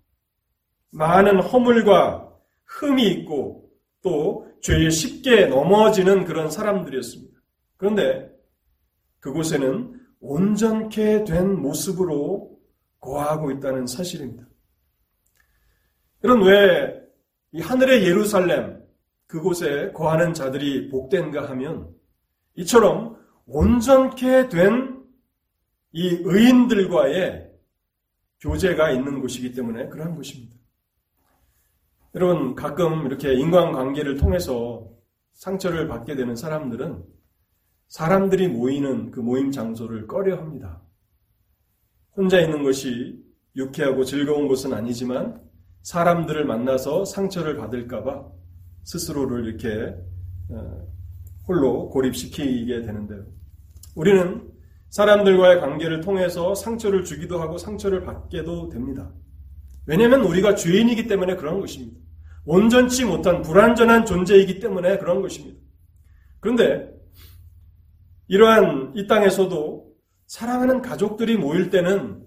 [0.89, 2.33] 많은 허물과
[2.65, 3.69] 흠이 있고
[4.01, 7.39] 또 죄에 쉽게 넘어지는 그런 사람들이었습니다.
[7.77, 8.27] 그런데
[9.19, 12.57] 그곳에는 온전케 된 모습으로
[12.99, 14.47] 거하고 있다는 사실입니다.
[16.21, 18.78] 그럼 왜이 하늘의 예루살렘
[19.29, 21.95] 그곳에 거하는 자들이 복된가 하면
[22.55, 24.99] 이처럼 온전케 된
[25.91, 27.49] 이 의인들과의
[28.41, 30.55] 교제가 있는 곳이기 때문에 그러한 곳입니다.
[32.15, 34.87] 여러분 가끔 이렇게 인간관계를 통해서
[35.33, 37.03] 상처를 받게 되는 사람들은
[37.87, 40.83] 사람들이 모이는 그 모임 장소를 꺼려 합니다.
[42.15, 43.23] 혼자 있는 것이
[43.55, 45.41] 유쾌하고 즐거운 곳은 아니지만
[45.81, 48.31] 사람들을 만나서 상처를 받을까봐
[48.89, 49.95] 스스로를 이렇게
[50.49, 50.87] 어,
[51.47, 53.23] 홀로 고립시키게 되는데요.
[53.95, 54.51] 우리는
[54.89, 59.11] 사람들과의 관계를 통해서 상처를 주기도 하고 상처를 받게도 됩니다.
[59.85, 61.99] 왜냐하면 우리가 죄인이기 때문에 그런 것입니다.
[62.45, 65.59] 온전치 못한 불완전한 존재이기 때문에 그런 것입니다.
[66.39, 66.91] 그런데
[68.27, 69.87] 이러한 이 땅에서도
[70.25, 72.25] 사랑하는 가족들이 모일 때는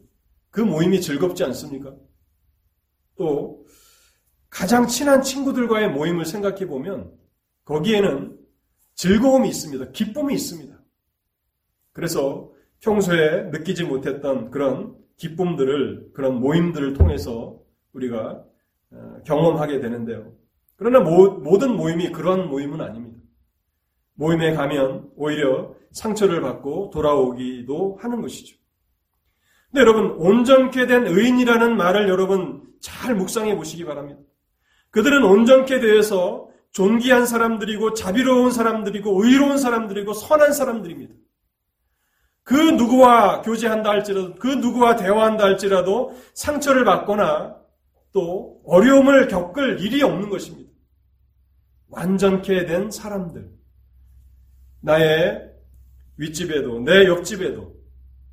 [0.50, 1.92] 그 모임이 즐겁지 않습니까?
[3.16, 3.64] 또
[4.62, 7.10] 가장 친한 친구들과의 모임을 생각해 보면
[7.64, 8.38] 거기에는
[8.94, 9.90] 즐거움이 있습니다.
[9.90, 10.78] 기쁨이 있습니다.
[11.92, 17.58] 그래서 평소에 느끼지 못했던 그런 기쁨들을 그런 모임들을 통해서
[17.92, 18.44] 우리가
[18.92, 20.32] 어, 경험하게 되는데요.
[20.76, 23.20] 그러나 모든 모임이 그런 모임은 아닙니다.
[24.14, 28.56] 모임에 가면 오히려 상처를 받고 돌아오기도 하는 것이죠.
[29.72, 34.20] 근데 여러분, 온전케 된 의인이라는 말을 여러분 잘 묵상해 보시기 바랍니다.
[34.92, 41.14] 그들은 온전케 되어서 존귀한 사람들이고 자비로운 사람들이고 의로운 사람들이고 선한 사람들입니다.
[42.44, 47.56] 그 누구와 교제한다 할지라도 그 누구와 대화한다 할지라도 상처를 받거나
[48.12, 50.70] 또 어려움을 겪을 일이 없는 것입니다.
[51.88, 53.50] 완전케 된 사람들.
[54.80, 55.52] 나의
[56.16, 57.74] 윗집에도 내 옆집에도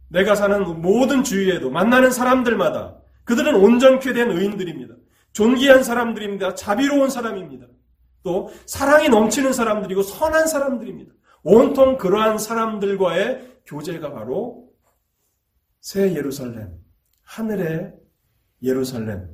[0.09, 4.95] 내가 사는 모든 주위에도 만나는 사람들마다 그들은 온전케 된 의인들입니다.
[5.39, 6.56] 존귀한 사람들입니다.
[6.56, 7.65] 자비로운 사람입니다.
[8.23, 11.13] 또 사랑이 넘치는 사람들이고 선한 사람들입니다.
[11.43, 14.69] 온통 그러한 사람들과의 교제가 바로
[15.80, 16.73] 새 예루살렘,
[17.23, 17.93] 하늘의
[18.63, 19.30] 예루살렘,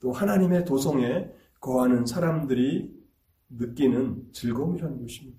[0.00, 2.92] 또 하나님의 도성에 거하는 사람들이
[3.48, 5.38] 느끼는 즐거움이라는 것입니다.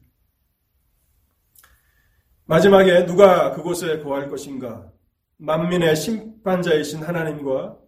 [2.46, 4.92] 마지막에 누가 그곳에 거할 것인가?
[5.38, 7.83] 만민의 심판자이신 하나님과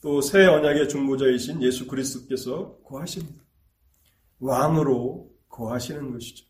[0.00, 3.42] 또 새 언약의 중보자이신 예수 그리스도께서 거하십니다.
[4.40, 6.46] 왕으로 거하시는 것이죠.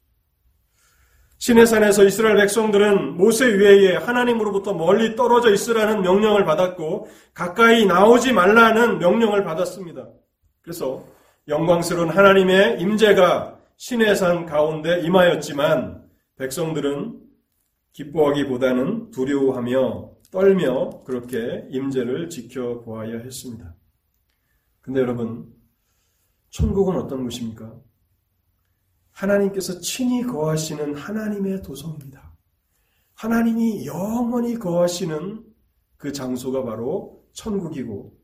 [1.39, 9.43] 시내산에서 이스라엘 백성들은 모세 위에 하나님으로부터 멀리 떨어져 있으라는 명령을 받았고 가까이 나오지 말라는 명령을
[9.43, 10.07] 받았습니다.
[10.61, 11.05] 그래서
[11.49, 16.05] 영광스러운 하나님의 임재가 시내산 가운데 임하였지만
[16.37, 17.19] 백성들은
[17.95, 23.75] 기뻐하기보다는 두려워하며 떨며 그렇게 임재를 지켜보아야 했습니다.
[24.81, 25.53] 근데 여러분,
[26.51, 27.81] 천국은 어떤 곳입니까?
[29.11, 32.35] 하나님께서 친히 거하시는 하나님의 도성입니다.
[33.15, 35.45] 하나님이 영원히 거하시는
[35.97, 38.19] 그 장소가 바로 천국이고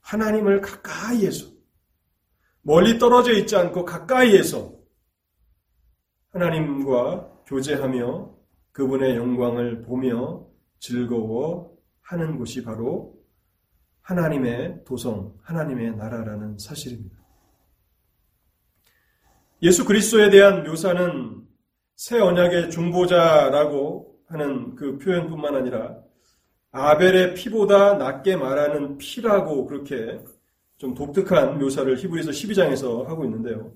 [0.00, 1.46] 하나님을 가까이에서
[2.62, 4.74] 멀리 떨어져 있지 않고 가까이에서
[6.30, 8.34] 하나님과 교제하며
[8.72, 10.43] 그분의 영광을 보며
[10.84, 13.18] 즐거워 하는 곳이 바로
[14.02, 17.16] 하나님의 도성, 하나님의 나라라는 사실입니다.
[19.62, 21.42] 예수 그리스도에 대한 묘사는
[21.96, 26.02] 새 언약의 중보자라고 하는 그 표현뿐만 아니라
[26.70, 30.22] 아벨의 피보다 낮게 말하는 피라고 그렇게
[30.76, 33.72] 좀 독특한 묘사를 히브리서 12장에서 하고 있는데요.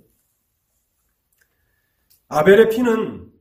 [2.28, 3.32] 아벨의 피는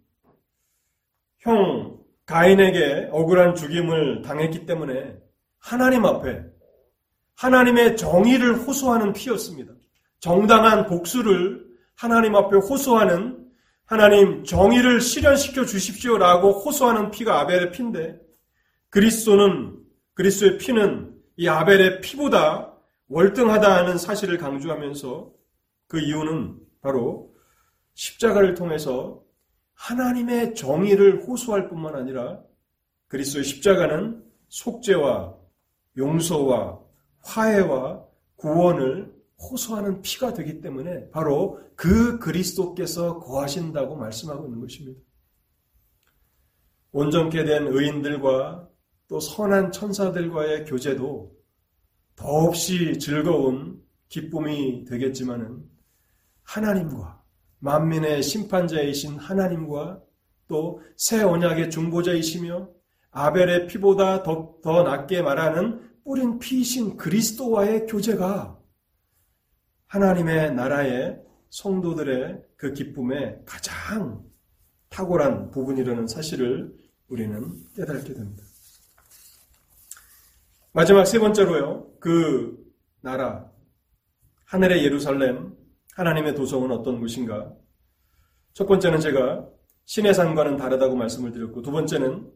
[1.40, 1.97] 형
[2.28, 5.18] 가인에게 억울한 죽임을 당했기 때문에
[5.60, 6.44] 하나님 앞에
[7.36, 9.74] 하나님의 정의를 호소하는 피였습니다.
[10.20, 13.46] 정당한 복수를 하나님 앞에 호소하는
[13.86, 18.20] 하나님 정의를 실현시켜 주십시오라고 호소하는 피가 아벨의 피인데
[18.90, 19.78] 그리스도는
[20.14, 22.74] 그리스도의 피는 이 아벨의 피보다
[23.08, 25.32] 월등하다는 사실을 강조하면서
[25.88, 27.34] 그 이유는 바로
[27.94, 29.22] 십자가를 통해서
[29.78, 32.42] 하나님의 정의를 호소할 뿐만 아니라
[33.08, 35.36] 그리스도의 십자가는 속죄와
[35.98, 36.80] 용서와
[37.20, 45.00] 화해와 구원을 호소하는 피가 되기 때문에 바로 그 그리스도께서 거하신다고 말씀하고 있는 것입니다.
[46.92, 48.68] 온전케 된 의인들과
[49.08, 51.36] 또 선한 천사들과의 교제도
[52.16, 55.64] 더없이 즐거운 기쁨이 되겠지만은
[56.44, 57.17] 하나님과
[57.60, 60.02] 만민의 심판자이신 하나님과
[60.48, 62.70] 또 새 언약의 중보자이시며
[63.12, 68.58] 아벨의 피보다 더, 더 낫게 말하는 뿌린 피이신 그리스도와의 교제가
[69.88, 74.24] 하나님의 나라의 성도들의 그 기쁨의 가장
[74.90, 76.74] 탁월한 부분이라는 사실을
[77.08, 78.44] 우리는 깨닫게 됩니다.
[80.72, 82.58] 마지막 세 번째로요, 그
[83.02, 83.50] 나라,
[84.46, 85.57] 하늘의 예루살렘,
[85.98, 87.52] 하나님의 도성은 어떤 곳인가?
[88.54, 89.48] 첫 번째는 제가
[89.86, 92.32] 신의 산과는 다르다고 말씀을 드렸고, 두 번째는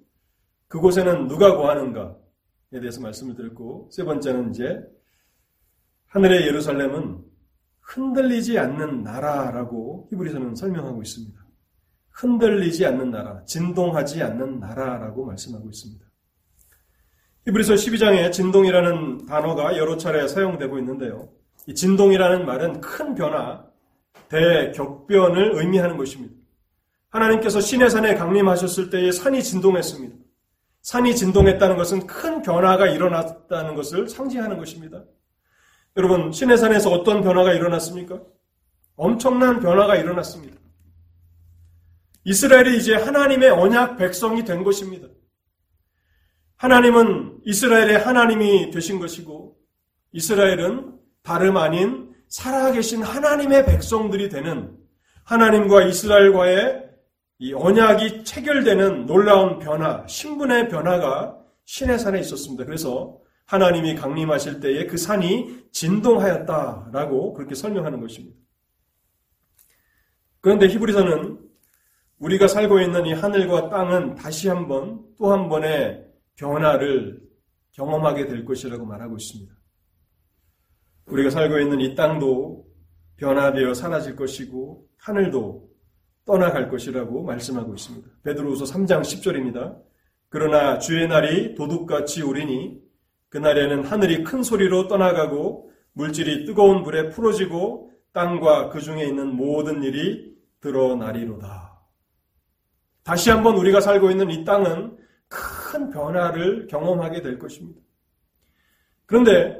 [0.68, 4.82] 그곳에는 누가 거하는가에 대해서 말씀을 드렸고, 세 번째는 이제
[6.08, 7.24] 하늘의 예루살렘은
[7.82, 11.40] 흔들리지 않는 나라라고 히브리서는 설명하고 있습니다.
[12.10, 16.04] 흔들리지 않는 나라, 진동하지 않는 나라라고 말씀하고 있습니다.
[17.46, 21.41] 히브리서 12장에 진동이라는 단어가 여러 차례 사용되고 있는데요.
[21.68, 23.64] 이 진동이라는 말은 큰 변화,
[24.30, 26.34] 대격변을 의미하는 것입니다.
[27.10, 30.16] 하나님께서 신의 산에 강림하셨을 때에 산이 진동했습니다.
[30.82, 35.04] 산이 진동했다는 것은 큰 변화가 일어났다는 것을 상징하는 것입니다.
[35.98, 38.20] 여러분, 신의 산에서 어떤 변화가 일어났습니까?
[38.96, 40.56] 엄청난 변화가 일어났습니다.
[42.24, 45.08] 이스라엘이 이제 하나님의 언약 백성이 된 것입니다.
[46.56, 49.58] 하나님은 이스라엘의 하나님이 되신 것이고,
[50.14, 54.78] 이스라엘은 다름 아닌 살아계신 하나님의 백성들이 되는
[55.24, 56.90] 하나님과 이스라엘과의
[57.40, 62.66] 이 언약이 체결되는 놀라운 변화, 신분의 변화가 신의 산에 있었습니다.
[62.66, 68.38] 그래서 하나님이 강림하실 때에 그 산이 진동하였다라고 그렇게 설명하는 것입니다.
[70.40, 71.40] 그런데 히브리서는
[72.20, 76.06] 우리가 살고 있는 이 하늘과 땅은 다시 한번 또 한 번의
[76.36, 77.22] 변화를
[77.74, 79.54] 경험하게 될 것이라고 말하고 있습니다.
[81.06, 82.66] 우리가 살고 있는 이 땅도
[83.18, 85.70] 변화되어 사라질 것이고 하늘도
[86.26, 88.08] 떠나갈 것이라고 말씀하고 있습니다.
[88.24, 89.78] 베드로후서 3장 10절입니다.
[90.30, 92.80] 그러나 주의 날이 도둑같이 오리니
[93.30, 100.36] 그날에는 하늘이 큰 소리로 떠나가고 물질이 뜨거운 불에 풀어지고 땅과 그 중에 있는 모든 일이
[100.62, 101.82] 드러나리로다.
[103.04, 107.82] 다시 한번 우리가 살고 있는 이 땅은 큰 변화를 경험하게 될 것입니다.
[109.06, 109.60] 그런데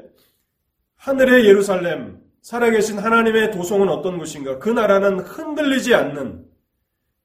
[1.02, 4.60] 하늘의 예루살렘, 살아계신 하나님의 도성은 어떤 곳인가?
[4.60, 6.44] 그 나라는 흔들리지 않는,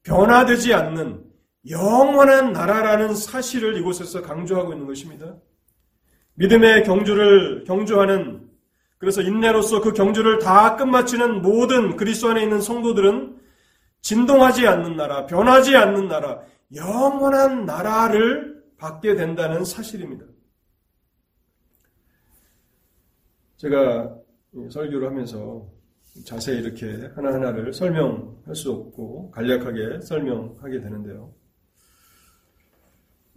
[0.01, 1.23] 변화되지 않는
[1.69, 5.35] 영원한 나라라는 사실을 이곳에서 강조하고 있는 것입니다.
[6.35, 8.47] 믿음의 경주를 경주하는
[8.97, 13.37] 그래서 인내로서 그 경주를 다 끝마치는 모든 그리스도 안에 있는 성도들은
[14.01, 16.39] 진동하지 않는 나라, 변하지 않는 나라,
[16.75, 20.25] 영원한 나라를 받게 된다는 사실입니다.
[23.57, 24.15] 제가
[24.69, 25.69] 설교를 하면서
[26.25, 31.33] 자세히 이렇게 하나하나를 설명할 수 없고 간략하게 설명하게 되는데요.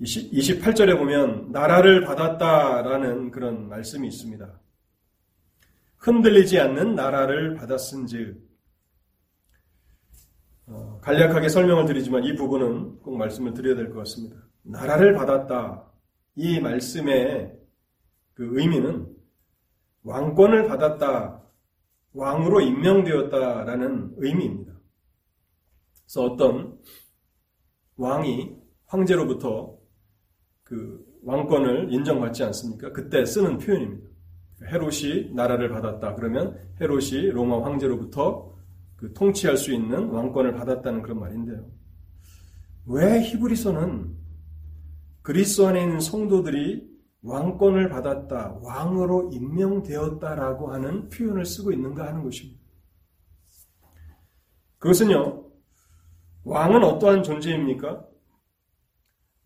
[0.00, 4.61] 28절에 보면 나라를 받았다라는 그런 말씀이 있습니다.
[5.98, 8.48] 흔들리지 않는 나라를 받았은즉
[10.68, 14.37] 어, 간략하게 설명을 드리지만 이 부분은 꼭 말씀을 드려야 될 것 같습니다.
[14.62, 15.85] 나라를 받았다.
[16.37, 17.59] 이 말씀의
[18.35, 19.19] 그 의미는
[20.05, 21.43] 왕권을 받았다.
[22.13, 24.73] 왕으로 임명되었다라는 의미입니다.
[26.05, 26.79] 그래서 어떤
[27.97, 29.79] 왕이 황제로부터
[30.65, 32.93] 그 왕권을 인정받지 않습니까?
[32.93, 34.09] 그때 쓰는 표현입니다.
[34.65, 36.15] 헤롯이 나라를 받았다.
[36.15, 38.55] 그러면 헤롯이 로마 황제로부터
[38.97, 41.71] 그 통치할 수 있는 왕권을 받았다는 그런 말인데요.
[42.87, 44.17] 왜 히브리서는
[45.23, 46.89] 그리스 안에 있는 성도들이
[47.22, 52.61] 왕권을 받았다, 왕으로 임명되었다라고 하는 표현을 쓰고 있는가 하는 것입니다.
[54.78, 55.50] 그것은요,
[56.44, 58.06] 왕은 어떠한 존재입니까?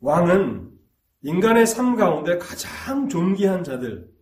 [0.00, 0.70] 왕은
[1.22, 4.12] 인간의 삶 가운데 가장 존귀한 자들,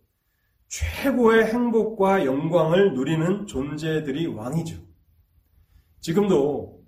[0.69, 4.81] 최고의 행복과 영광을 누리는 존재들이 왕이죠.
[5.99, 6.83] 지금도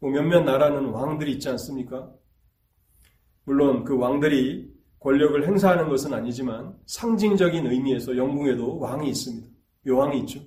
[0.00, 2.12] 뭐 몇몇 나라는 왕들이 있지 않습니까?
[3.44, 4.69] 물론 그 왕들이
[5.00, 9.48] 권력을 행사하는 것은 아니지만 상징적인 의미에서 영국에도 왕이 있습니다.
[9.86, 10.40] 요왕이 있죠.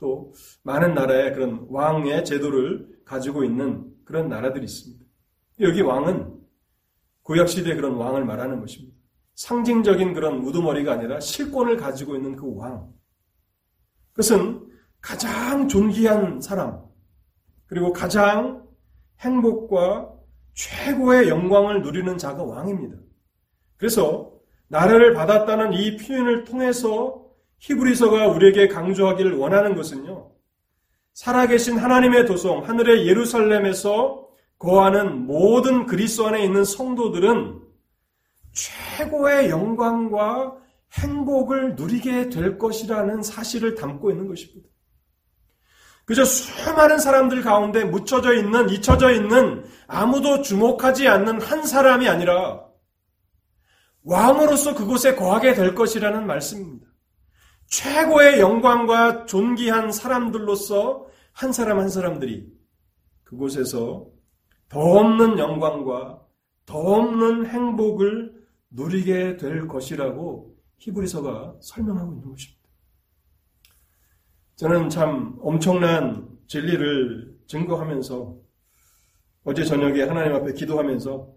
[0.00, 0.32] 또
[0.62, 5.04] 많은 나라에 그런 왕의 제도를 가지고 있는 그런 나라들이 있습니다.
[5.60, 6.34] 여기 왕은
[7.22, 8.96] 구약 시대 그런 왕을 말하는 것입니다.
[9.34, 12.92] 상징적인 그런 우두머리가 아니라 실권을 가지고 있는 그 왕.
[14.12, 14.68] 그것은
[15.00, 16.82] 가장 존귀한 사람,
[17.66, 18.66] 그리고 가장
[19.20, 20.12] 행복과
[20.54, 23.03] 최고의 영광을 누리는 자가 왕입니다.
[23.76, 24.32] 그래서
[24.68, 27.24] 나라를 받았다는 이 표현을 통해서
[27.58, 30.30] 히브리서가 우리에게 강조하기를 원하는 것은요.
[31.12, 34.26] 살아계신 하나님의 도성, 하늘의 예루살렘에서
[34.58, 37.60] 거하는 모든 그리스도 안에 있는 성도들은
[38.52, 40.56] 최고의 영광과
[40.92, 44.68] 행복을 누리게 될 것이라는 사실을 담고 있는 것입니다.
[46.04, 52.64] 그저 수많은 사람들 가운데 묻혀져 있는, 잊혀져 있는 아무도 주목하지 않는 한 사람이 아니라
[54.04, 56.86] 왕으로서 그곳에 거하게 될 것이라는 말씀입니다.
[57.66, 62.46] 최고의 영광과 존귀한 사람들로서 한 사람 한 사람들이
[63.24, 64.06] 그곳에서
[64.68, 66.22] 더 없는 영광과
[66.66, 68.34] 더 없는 행복을
[68.70, 72.62] 누리게 될 것이라고 히브리서가 설명하고 있는 것입니다.
[74.56, 78.36] 저는 참 엄청난 진리를 증거하면서
[79.44, 81.32] 어제 저녁에 하나님 앞에 기도하면서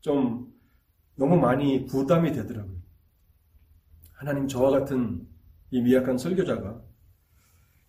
[0.00, 0.51] 좀
[1.22, 2.76] 너무 많이 부담이 되더라고요.
[4.12, 5.24] 하나님 저와 같은
[5.70, 6.82] 이 미약한 설교자가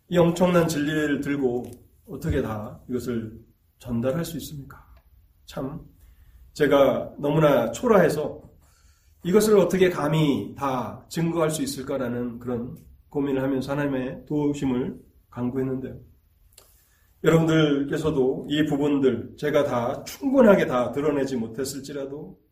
[0.09, 1.63] 이 엄청난 진리를 들고
[2.07, 3.43] 어떻게 다 이것을
[3.79, 4.85] 전달할 수 있습니까?
[5.47, 5.83] 참
[6.53, 8.39] 제가 너무나 초라해서
[9.23, 12.77] 이것을 어떻게 감히 다 증거할 수 있을까라는 그런
[13.09, 15.99] 고민을 하면서 하나님의 도우심을 강구했는데요.
[17.23, 22.42] 여러분들께서도 이 부분들 제가 다 충분하게 다 드러내지 못했을지라도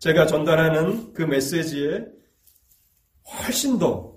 [0.00, 2.04] 제가 전달하는 그 메시지에
[3.24, 4.10] 훨씬 더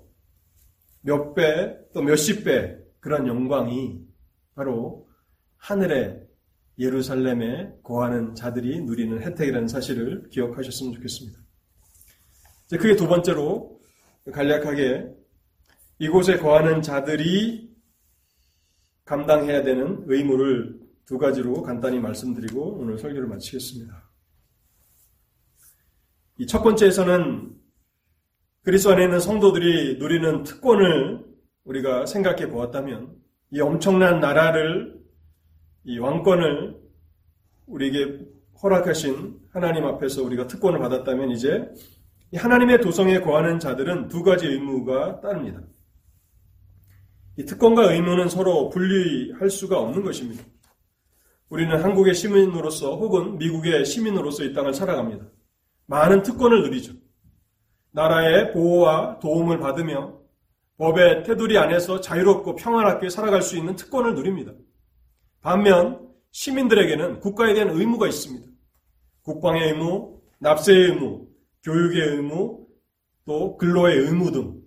[1.06, 4.00] 몇 배, 또 몇십 배 그런 영광이
[4.54, 5.06] 바로
[5.58, 6.26] 하늘의
[6.78, 11.38] 예루살렘에 거하는 자들이 누리는 혜택이라는 사실을 기억하셨으면 좋겠습니다.
[12.66, 13.78] 이제 그게 두 번째로
[14.32, 15.14] 간략하게
[15.98, 17.70] 이곳에 거하는 자들이
[19.04, 24.10] 감당해야 되는 의무를 두 가지로 간단히 말씀드리고 오늘 설교를 마치겠습니다.
[26.38, 27.52] 이 첫 번째에서는
[28.62, 31.24] 그리스도 안에 있는 성도들이 누리는 특권을
[31.64, 33.14] 우리가 생각해 보았다면
[33.50, 34.98] 이 엄청난 나라를
[35.84, 36.76] 이 왕권을
[37.66, 38.20] 우리에게
[38.62, 41.68] 허락하신 하나님 앞에서 우리가 특권을 받았다면 이제
[42.34, 45.60] 하나님의 도성에 거하는 자들은 두 가지 의무가 따릅니다.
[47.36, 50.42] 이 특권과 의무는 서로 분리할 수가 없는 것입니다.
[51.48, 55.26] 우리는 한국의 시민으로서 혹은 미국의 시민으로서 이 땅을 살아갑니다.
[55.86, 56.94] 많은 특권을 누리죠.
[57.92, 60.18] 나라의 보호와 도움을 받으며
[60.78, 64.52] 법의 테두리 안에서 자유롭고 평안하게 살아갈 수 있는 특권을 누립니다.
[65.40, 68.48] 반면 시민들에게는 국가에 대한 의무가 있습니다.
[69.22, 71.28] 국방의 의무, 납세의 의무,
[71.62, 72.66] 교육의 의무,
[73.24, 74.60] 또 근로의 의무 등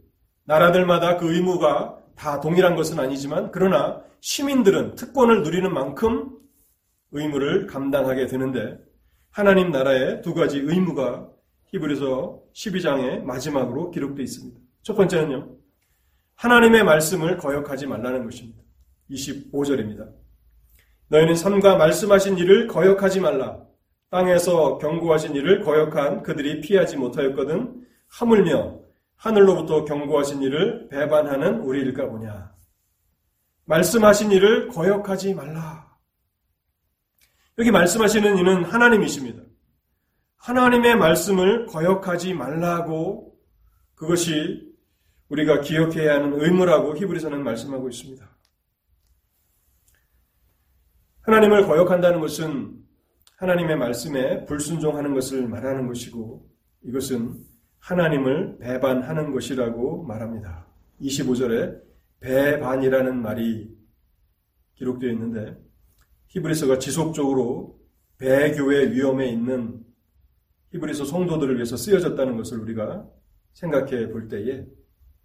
[0.45, 6.31] 나라들마다 그 의무가 다 동일한 것은 아니지만 그러나 시민들은 특권을 누리는 만큼
[7.11, 8.79] 의무를 감당하게 되는데
[9.37, 11.29] 하나님 나라의 두 가지 의무가
[11.65, 14.59] 히브리서 12장의 마지막으로 기록되어 있습니다.
[14.81, 15.57] 첫 번째는요.
[16.33, 18.59] 하나님의 말씀을 거역하지 말라는 것입니다.
[19.11, 20.11] 25절입니다.
[21.09, 23.59] 너희는 삼가 말씀하신 일을 거역하지 말라.
[24.09, 28.79] 땅에서 경고하신 일을 거역한 그들이 피하지 못하였거든 하물며
[29.17, 32.55] 하늘로부터 경고하신 일을 배반하는 우리일까 보냐.
[33.65, 35.86] 말씀하신 일을 거역하지 말라.
[37.59, 39.41] 여기 말씀하시는 이는 하나님이십니다.
[40.37, 43.35] 하나님의 말씀을 거역하지 말라고
[43.95, 44.75] 그것이
[45.29, 48.29] 우리가 기억해야 하는 의무라고 히브리서는 말씀하고 있습니다.
[51.21, 52.77] 하나님을 거역한다는 것은
[53.37, 56.47] 하나님의 말씀에 불순종하는 것을 말하는 것이고
[56.83, 57.43] 이것은
[57.79, 60.67] 하나님을 배반하는 것이라고 말합니다.
[61.01, 61.81] 25절에
[62.19, 63.75] 배반이라는 말이
[64.75, 65.66] 기록되어 있는데
[66.27, 67.79] 히브리서가 지속적으로
[68.17, 69.85] 배교의 위험에 있는
[70.71, 73.07] 히브리서 성도들을 위해서 쓰여졌다는 것을 우리가
[73.53, 74.65] 생각해 볼 때에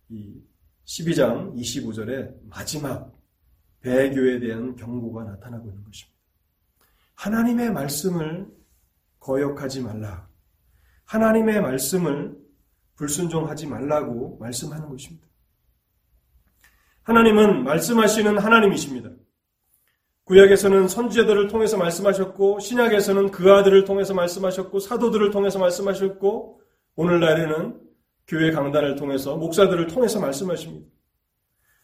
[0.09, 0.43] 이
[0.85, 3.13] 12장 25절에 마지막
[3.81, 6.19] 배교에 대한 경고가 나타나고 있는 것입니다.
[7.15, 8.49] 하나님의 말씀을
[9.19, 10.29] 거역하지 말라.
[11.05, 12.37] 하나님의 말씀을
[12.97, 15.27] 불순종하지 말라고 말씀하는 것입니다.
[17.03, 19.11] 하나님은 말씀하시는 하나님이십니다.
[20.25, 26.61] 구약에서는 선지자들을 통해서 말씀하셨고 신약에서는 그 아들을 통해서 말씀하셨고 사도들을 통해서 말씀하셨고
[26.95, 27.81] 오늘날에는
[28.29, 30.87] 교회 강단을 통해서 목사들을 통해서 말씀하십니다.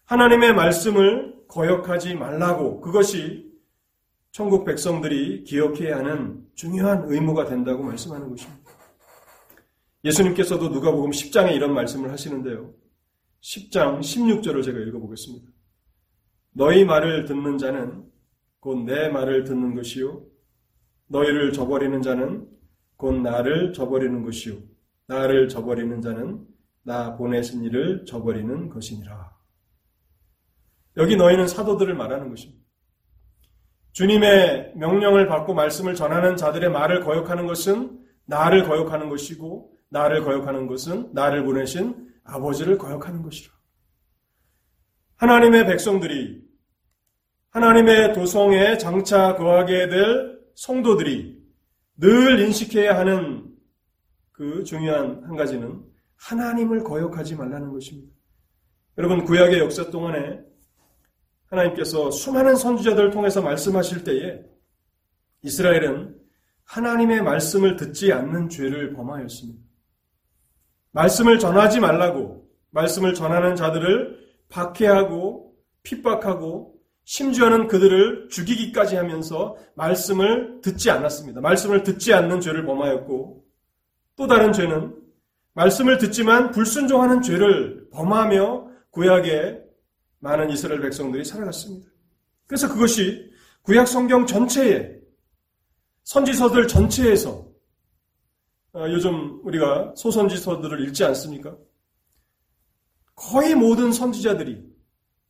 [0.04, 3.48] 하나님의 말씀을 거역하지 말라고 그것이
[4.30, 8.70] 천국 백성들이 기억해야 하는 중요한 의무가 된다고 말씀하는 것입니다.
[10.04, 12.72] 예수님께서도 누가복음 10장에 이런 말씀을 하시는데요.
[13.40, 15.50] 10장 16절을 제가 읽어보겠습니다.
[16.52, 18.07] 너희 말을 듣는 자는
[18.68, 20.22] 곧 내 말을 듣는 것이요.
[21.06, 22.46] 너희를 저버리는 자는
[22.96, 24.58] 곧 나를 저버리는 것이요
[25.06, 26.46] 나를 저버리는 자는
[26.82, 29.34] 나 보내신 이를 저버리는 것이니라.
[30.98, 32.62] 여기 너희는 사도들을 말하는 것입니다.
[33.92, 41.14] 주님의 명령을 받고 말씀을 전하는 자들의 말을 거역하는 것은 나를 거역하는 것이고 나를 거역하는 것은
[41.14, 43.50] 나를 보내신 아버지를 거역하는 것이라.
[45.16, 46.47] 하나님의 백성들이
[47.50, 51.38] 하나님의 도성에 장차 거하게 될 성도들이
[51.96, 53.48] 늘 인식해야 하는
[54.32, 55.82] 그 중요한 한 가지는
[56.16, 58.12] 하나님을 거역하지 말라는 것입니다.
[58.98, 60.40] 여러분 구약의 역사 동안에
[61.46, 64.42] 하나님께서 수많은 선지자들을 통해서 말씀하실 때에
[65.42, 66.16] 이스라엘은
[66.64, 69.62] 하나님의 말씀을 듣지 않는 죄를 범하였습니다.
[70.90, 74.18] 말씀을 전하지 말라고 말씀을 전하는 자들을
[74.48, 76.77] 박해하고 핍박하고
[77.08, 81.40] 심지어는 그들을 죽이기까지 하면서 말씀을 듣지 않았습니다.
[81.40, 83.46] 말씀을 듣지 않는 죄를 범하였고
[84.14, 84.94] 또 다른 죄는
[85.54, 89.58] 말씀을 듣지만 불순종하는 죄를 범하며 구약의
[90.18, 91.88] 많은 이스라엘 백성들이 살아갔습니다.
[92.46, 93.32] 그래서 그것이
[93.62, 94.98] 구약 성경 전체에
[96.04, 97.48] 선지서들 전체에서
[98.74, 101.56] 어, 요즘 우리가 소선지서들을 읽지 않습니까?
[103.14, 104.77] 거의 모든 선지자들이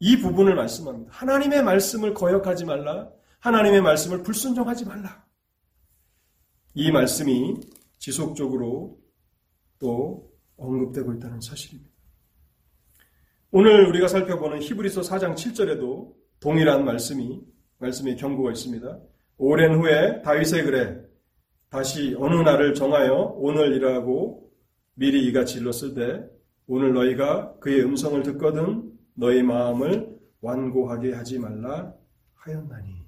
[0.01, 1.11] 이 부분을 말씀합니다.
[1.13, 3.11] 하나님의 말씀을 거역하지 말라.
[3.41, 5.25] 하나님의 말씀을 불순종하지 말라.
[6.75, 7.57] 이 말씀이
[7.99, 8.99] 지속적으로
[9.79, 11.91] 또 언급되고 있다는 사실입니다.
[13.51, 17.41] 오늘 우리가 살펴보는 히브리서 4장 7절에도 동일한 말씀이
[17.79, 19.01] 말씀의 경고가 있습니다.
[19.39, 21.01] 오랜 후에 다윗의 글에
[21.71, 24.51] 다시 어느 날을 정하여 오늘이라고
[24.95, 26.25] 미리 이같이 일렀을 때
[26.67, 28.88] 오늘 너희가 그의 음성을 듣거든
[29.19, 31.93] 너희 마음을 완고하게 하지 말라
[32.35, 33.05] 하였나니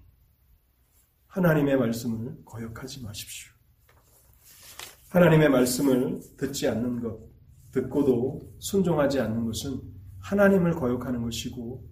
[1.29, 3.53] 하나님의 말씀을 거역하지 마십시오.
[5.11, 7.21] 하나님의 말씀을 듣지 않는 것,
[7.71, 9.81] 듣고도 순종하지 않는 것은
[10.19, 11.89] 하나님을 거역하는 것이고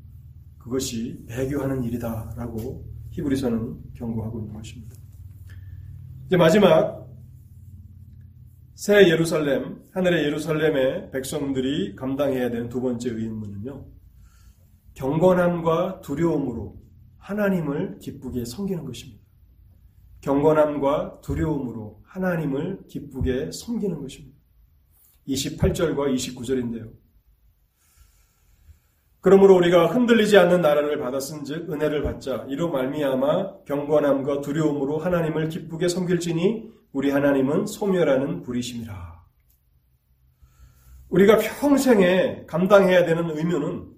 [0.58, 4.96] 그것이 배교하는 일이다라고 히브리서는 경고하고 있는 것입니다.
[6.26, 7.08] 이제 마지막
[8.74, 13.97] 새 예루살렘, 하늘의 예루살렘의 백성들이 감당해야 되는 두 번째 의문은요.
[14.98, 16.76] 경건함과 두려움으로
[17.18, 19.22] 하나님을 기쁘게 섬기는 것입니다.
[20.22, 24.36] 경건함과 두려움으로 하나님을 기쁘게 섬기는 것입니다.
[25.28, 26.90] 28절과 29절인데요.
[29.20, 36.72] 그러므로 우리가 흔들리지 않는 나라를 받았은즉 은혜를 받자 이로 말미암아 경건함과 두려움으로 하나님을 기쁘게 섬길지니
[36.92, 39.22] 우리 하나님은 소멸하는 불이심이라.
[41.10, 43.97] 우리가 평생에 감당해야 되는 의무는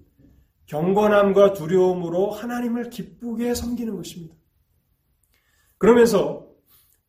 [0.71, 4.33] 경건함과 두려움으로 하나님을 기쁘게 섬기는 것입니다.
[5.77, 6.47] 그러면서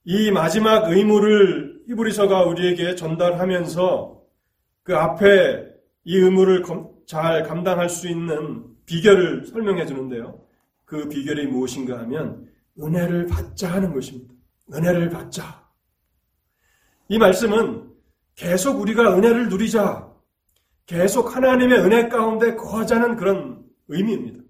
[0.05, 4.21] 이 마지막 의무를 히브리서가 우리에게 전달하면서
[4.83, 5.65] 그 앞에
[6.03, 6.65] 이 의무를
[7.07, 10.45] 잘 감당할 수 있는 비결을 설명해 주는데요.
[10.85, 12.49] 그 비결이 무엇인가 하면
[12.81, 14.35] 은혜를 받자 하는 것입니다.
[14.75, 15.69] 은혜를 받자.
[17.07, 17.93] 이 말씀은
[18.35, 20.12] 계속 우리가 은혜를 누리자.
[20.87, 24.43] 계속 하나님의 은혜 가운데 거하자는 그런 의미입니다.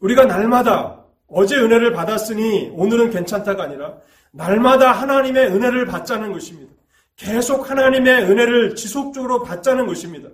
[0.00, 3.98] 우리가 날마다 어제 은혜를 받았으니 오늘은 괜찮다가 아니라
[4.32, 6.72] 날마다 하나님의 은혜를 받자는 것입니다.
[7.16, 10.28] 계속 하나님의 은혜를 지속적으로 받자는 것입니다.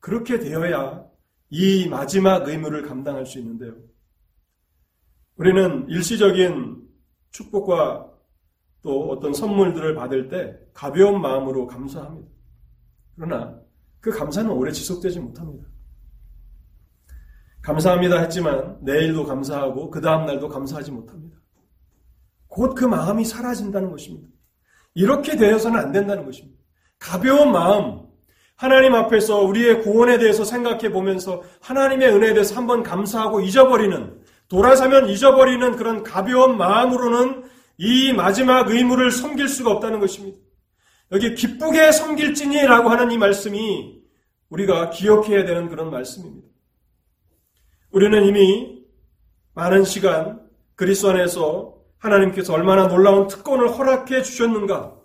[0.00, 1.04] 그렇게 되어야
[1.50, 3.74] 이 마지막 의무를 감당할 수 있는데요.
[5.36, 6.82] 우리는 일시적인
[7.30, 8.10] 축복과
[8.82, 12.28] 또 어떤 선물들을 받을 때 가벼운 마음으로 감사합니다.
[13.14, 13.60] 그러나
[14.06, 15.66] 그 감사는 오래 지속되지 못합니다.
[17.60, 21.36] 감사합니다 했지만 내일도 감사하고 그 다음 날도 감사하지 못합니다.
[22.46, 24.28] 곧 그 마음이 사라진다는 것입니다.
[24.94, 26.56] 이렇게 되어서는 안 된다는 것입니다.
[27.00, 28.06] 가벼운 마음,
[28.54, 35.74] 하나님 앞에서 우리의 구원에 대해서 생각해 보면서 하나님의 은혜에 대해서 한번 감사하고 잊어버리는, 돌아서면 잊어버리는
[35.74, 37.42] 그런 가벼운 마음으로는
[37.78, 40.38] 이 마지막 의무를 섬길 수가 없다는 것입니다.
[41.12, 43.95] 여기 기쁘게 섬길지니라고 하는 이 말씀이
[44.56, 46.48] 우리가 기억해야 되는 그런 말씀입니다.
[47.90, 48.84] 우리는 이미
[49.54, 54.96] 많은 시간 그리스도 안에서 하나님께서 얼마나 놀라운 특권을 허락해 주셨는가.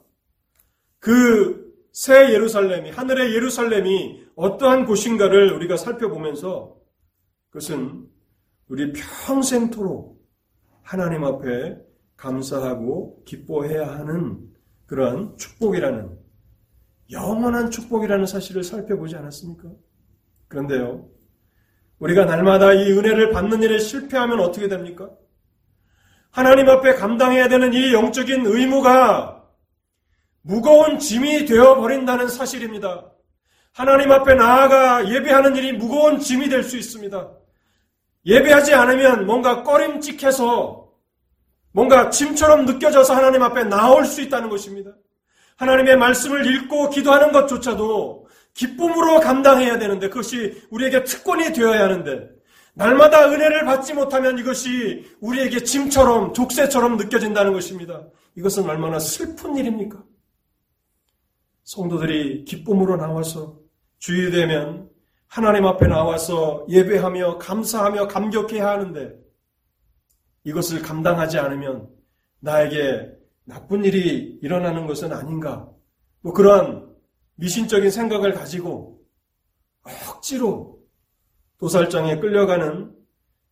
[0.99, 6.77] 그 새 예루살렘이, 하늘의 예루살렘이 어떠한 곳인가를 우리가 살펴보면서
[7.49, 8.07] 그것은
[8.69, 10.21] 우리 평생토록
[10.83, 11.77] 하나님 앞에
[12.15, 14.39] 감사하고 기뻐해야 하는
[14.85, 16.17] 그러한 축복이라는
[17.11, 19.69] 영원한 축복이라는 사실을 살펴보지 않았습니까?
[20.47, 21.09] 그런데요,
[21.99, 25.09] 우리가 날마다 이 은혜를 받는 일에 실패하면 어떻게 됩니까?
[26.31, 29.43] 하나님 앞에 감당해야 되는 이 영적인 의무가
[30.41, 33.11] 무거운 짐이 되어버린다는 사실입니다.
[33.73, 37.31] 하나님 앞에 나아가 예배하는 일이 무거운 짐이 될 수 있습니다.
[38.25, 40.89] 예배하지 않으면 뭔가 꺼림칙해서
[41.73, 44.91] 뭔가 짐처럼 느껴져서 하나님 앞에 나올 수 있다는 것입니다.
[45.61, 52.29] 하나님의 말씀을 읽고 기도하는 것조차도 기쁨으로 감당해야 되는데 그것이 우리에게 특권이 되어야 하는데
[52.73, 58.07] 날마다 은혜를 받지 못하면 이것이 우리에게 짐처럼 족쇄처럼 느껴진다는 것입니다.
[58.35, 60.03] 이것은 얼마나 슬픈 일입니까?
[61.63, 63.59] 성도들이 기쁨으로 나와서
[63.99, 64.89] 주의되면
[65.27, 69.13] 하나님 앞에 나와서 예배하며 감사하며 감격해야 하는데
[70.43, 71.87] 이것을 감당하지 않으면
[72.39, 73.20] 나에게
[73.51, 75.69] 나쁜 일이 일어나는 것은 아닌가?
[76.21, 76.89] 뭐 그러한
[77.35, 79.03] 미신적인 생각을 가지고
[79.83, 80.79] 억지로
[81.57, 82.95] 도살장에 끌려가는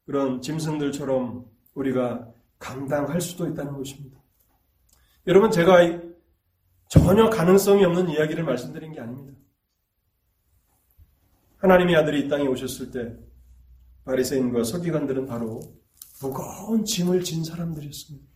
[0.06, 4.18] 그런 짐승들처럼 우리가 감당할 수도 있다는 것입니다.
[5.28, 5.80] 여러분 제가
[6.88, 9.38] 전혀 가능성이 없는 이야기를 말씀드린 게 아닙니다.
[11.58, 13.18] 하나님의 아들이 이 땅에 오셨을 때
[14.06, 15.60] 바리새인과 서기관들은 바로
[16.22, 18.29] 무거운 짐을 진 사람들이었습니다.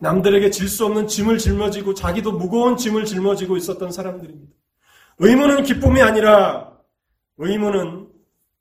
[0.00, 4.52] 남들에게 질 수 없는 짐을 짊어지고 자기도 무거운 짐을 짊어지고 있었던 사람들입니다.
[5.18, 6.78] 의무는 기쁨이 아니라
[7.38, 8.08] 의무는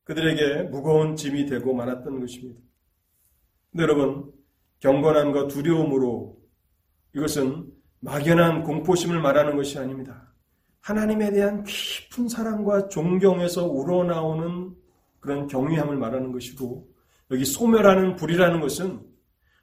[0.04, 2.60] 그들에게 무거운 짐이 되고 말았던 것입니다.
[3.72, 4.32] 근데 여러분,
[4.80, 6.38] 경건함과 두려움으로
[7.16, 7.68] 이것은
[8.00, 10.34] 막연한 공포심을 말하는 것이 아닙니다.
[10.82, 14.74] 하나님에 대한 깊은 사랑과 존경에서 우러나오는
[15.20, 16.88] 그런 경외함을 말하는 것이고
[17.32, 19.02] 여기 소멸하는 불이라는 것은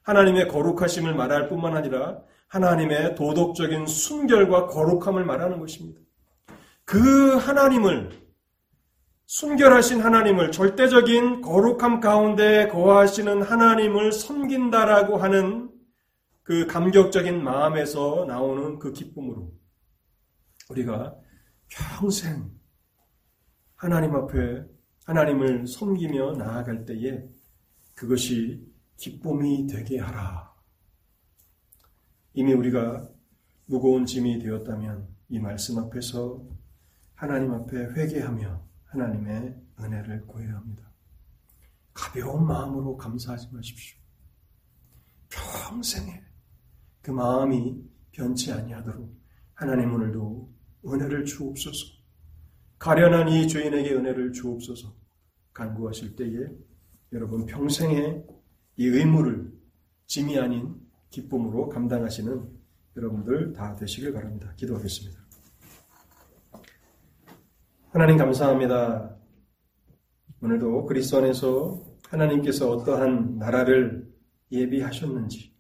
[0.04, 6.00] 하나님의 거룩하심을 말할 뿐만 아니라 하나님의 도덕적인 순결과 거룩함을 말하는 것입니다.
[6.84, 8.10] 그 하나님을
[9.26, 15.70] 순결하신 하나님을 절대적인 거룩함 가운데 거하시는 하나님을 섬긴다라고 하는
[16.42, 19.50] 그 감격적인 마음에서 나오는 그 기쁨으로
[20.68, 21.16] 우리가
[21.68, 22.50] 평생
[23.74, 24.64] 하나님 앞에
[25.06, 27.24] 하나님을 섬기며 나아갈 때에
[27.94, 30.54] 그것이 기쁨이 되게 하라.
[32.32, 33.08] 이미 우리가
[33.66, 36.44] 무거운 짐이 되었다면 이 말씀 앞에서
[37.14, 40.90] 하나님 앞에 회개하며 하나님의 은혜를 구해야 합니다.
[41.92, 43.98] 가벼운 마음으로 감사하지 마십시오.
[45.28, 46.22] 평생에
[47.00, 47.82] 그 마음이
[48.12, 49.14] 변치 아니하도록
[49.54, 50.52] 하나님 오늘도
[50.86, 51.94] 은혜를 주옵소서.
[52.78, 54.94] 가련한 이 죄인에게 은혜를 주옵소서.
[55.52, 56.48] 간구하실 때에
[57.12, 58.22] 여러분 평생에
[58.76, 59.52] 이 의무를
[60.06, 60.74] 짐이 아닌
[61.10, 62.48] 기쁨으로 감당하시는
[62.96, 64.52] 여러분들 다 되시길 바랍니다.
[64.56, 65.20] 기도하겠습니다.
[67.90, 69.16] 하나님 감사합니다.
[70.40, 74.12] 오늘도 그리스도 안에서 하나님께서 어떠한 나라를
[74.50, 75.54] 예비하셨는지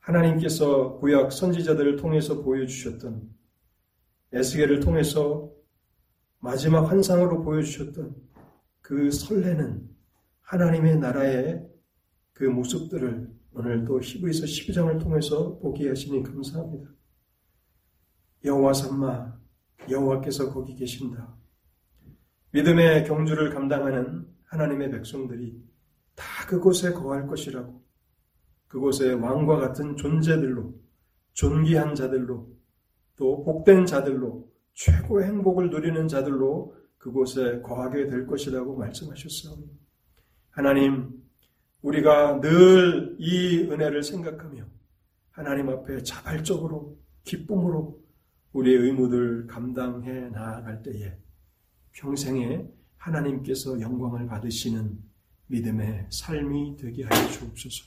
[0.00, 3.28] 하나님께서 구약 선지자들을 통해서 보여주셨던
[4.32, 5.50] 에스겔을 통해서
[6.38, 8.14] 마지막 환상으로 보여주셨던
[8.80, 9.88] 그 설레는
[10.42, 11.66] 하나님의 나라의
[12.38, 16.88] 그 모습들을 오늘도 히브리서 12장을 통해서 보게 하시니 감사합니다.
[18.44, 19.36] 여호와 삼마
[19.90, 21.36] 여호와께서 거기 계신다.
[22.52, 25.60] 믿음의 경주를 감당하는 하나님의 백성들이
[26.14, 27.82] 다 그곳에 거할 것이라고
[28.68, 30.80] 그곳에 왕과 같은 존재들로
[31.32, 32.56] 존귀한 자들로
[33.16, 39.76] 또 복된 자들로 최고의 행복을 누리는 자들로 그곳에 거하게 될 것이라고 말씀하셨사오니
[40.50, 41.27] 하나님
[41.82, 44.64] 우리가 늘 이 은혜를 생각하며
[45.30, 48.00] 하나님 앞에 자발적으로 기쁨으로
[48.52, 51.16] 우리의 의무들 감당해 나아갈 때에
[51.92, 52.66] 평생에
[52.96, 54.98] 하나님께서 영광을 받으시는
[55.46, 57.84] 믿음의 삶이 되게 하여 주옵소서.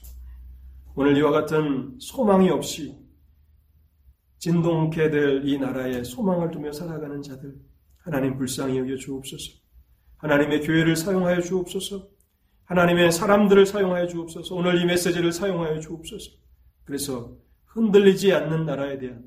[0.96, 2.98] 오늘 이와 같은 소망이 없이
[4.40, 7.56] 진동케 될 이 나라에 소망을 두며 살아가는 자들
[7.98, 9.60] 하나님 불쌍히 여겨 주옵소서.
[10.18, 12.10] 하나님의 교회를 사용하여 주옵소서.
[12.66, 14.56] 하나님의 사람들을 사용하여 주옵소서.
[14.56, 16.32] 오늘 이 메시지를 사용하여 주옵소서.
[16.84, 19.24] 그래서 흔들리지 않는 나라에 대한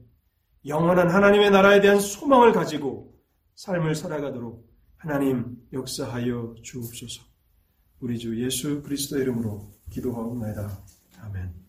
[0.66, 3.14] 영원한 하나님의 나라에 대한 소망을 가지고
[3.54, 4.66] 삶을 살아가도록
[4.96, 7.22] 하나님 역사하여 주옵소서.
[8.00, 10.78] 우리 주 예수 그리스도 이름으로 기도하옵나이다.
[11.20, 11.63] 아멘.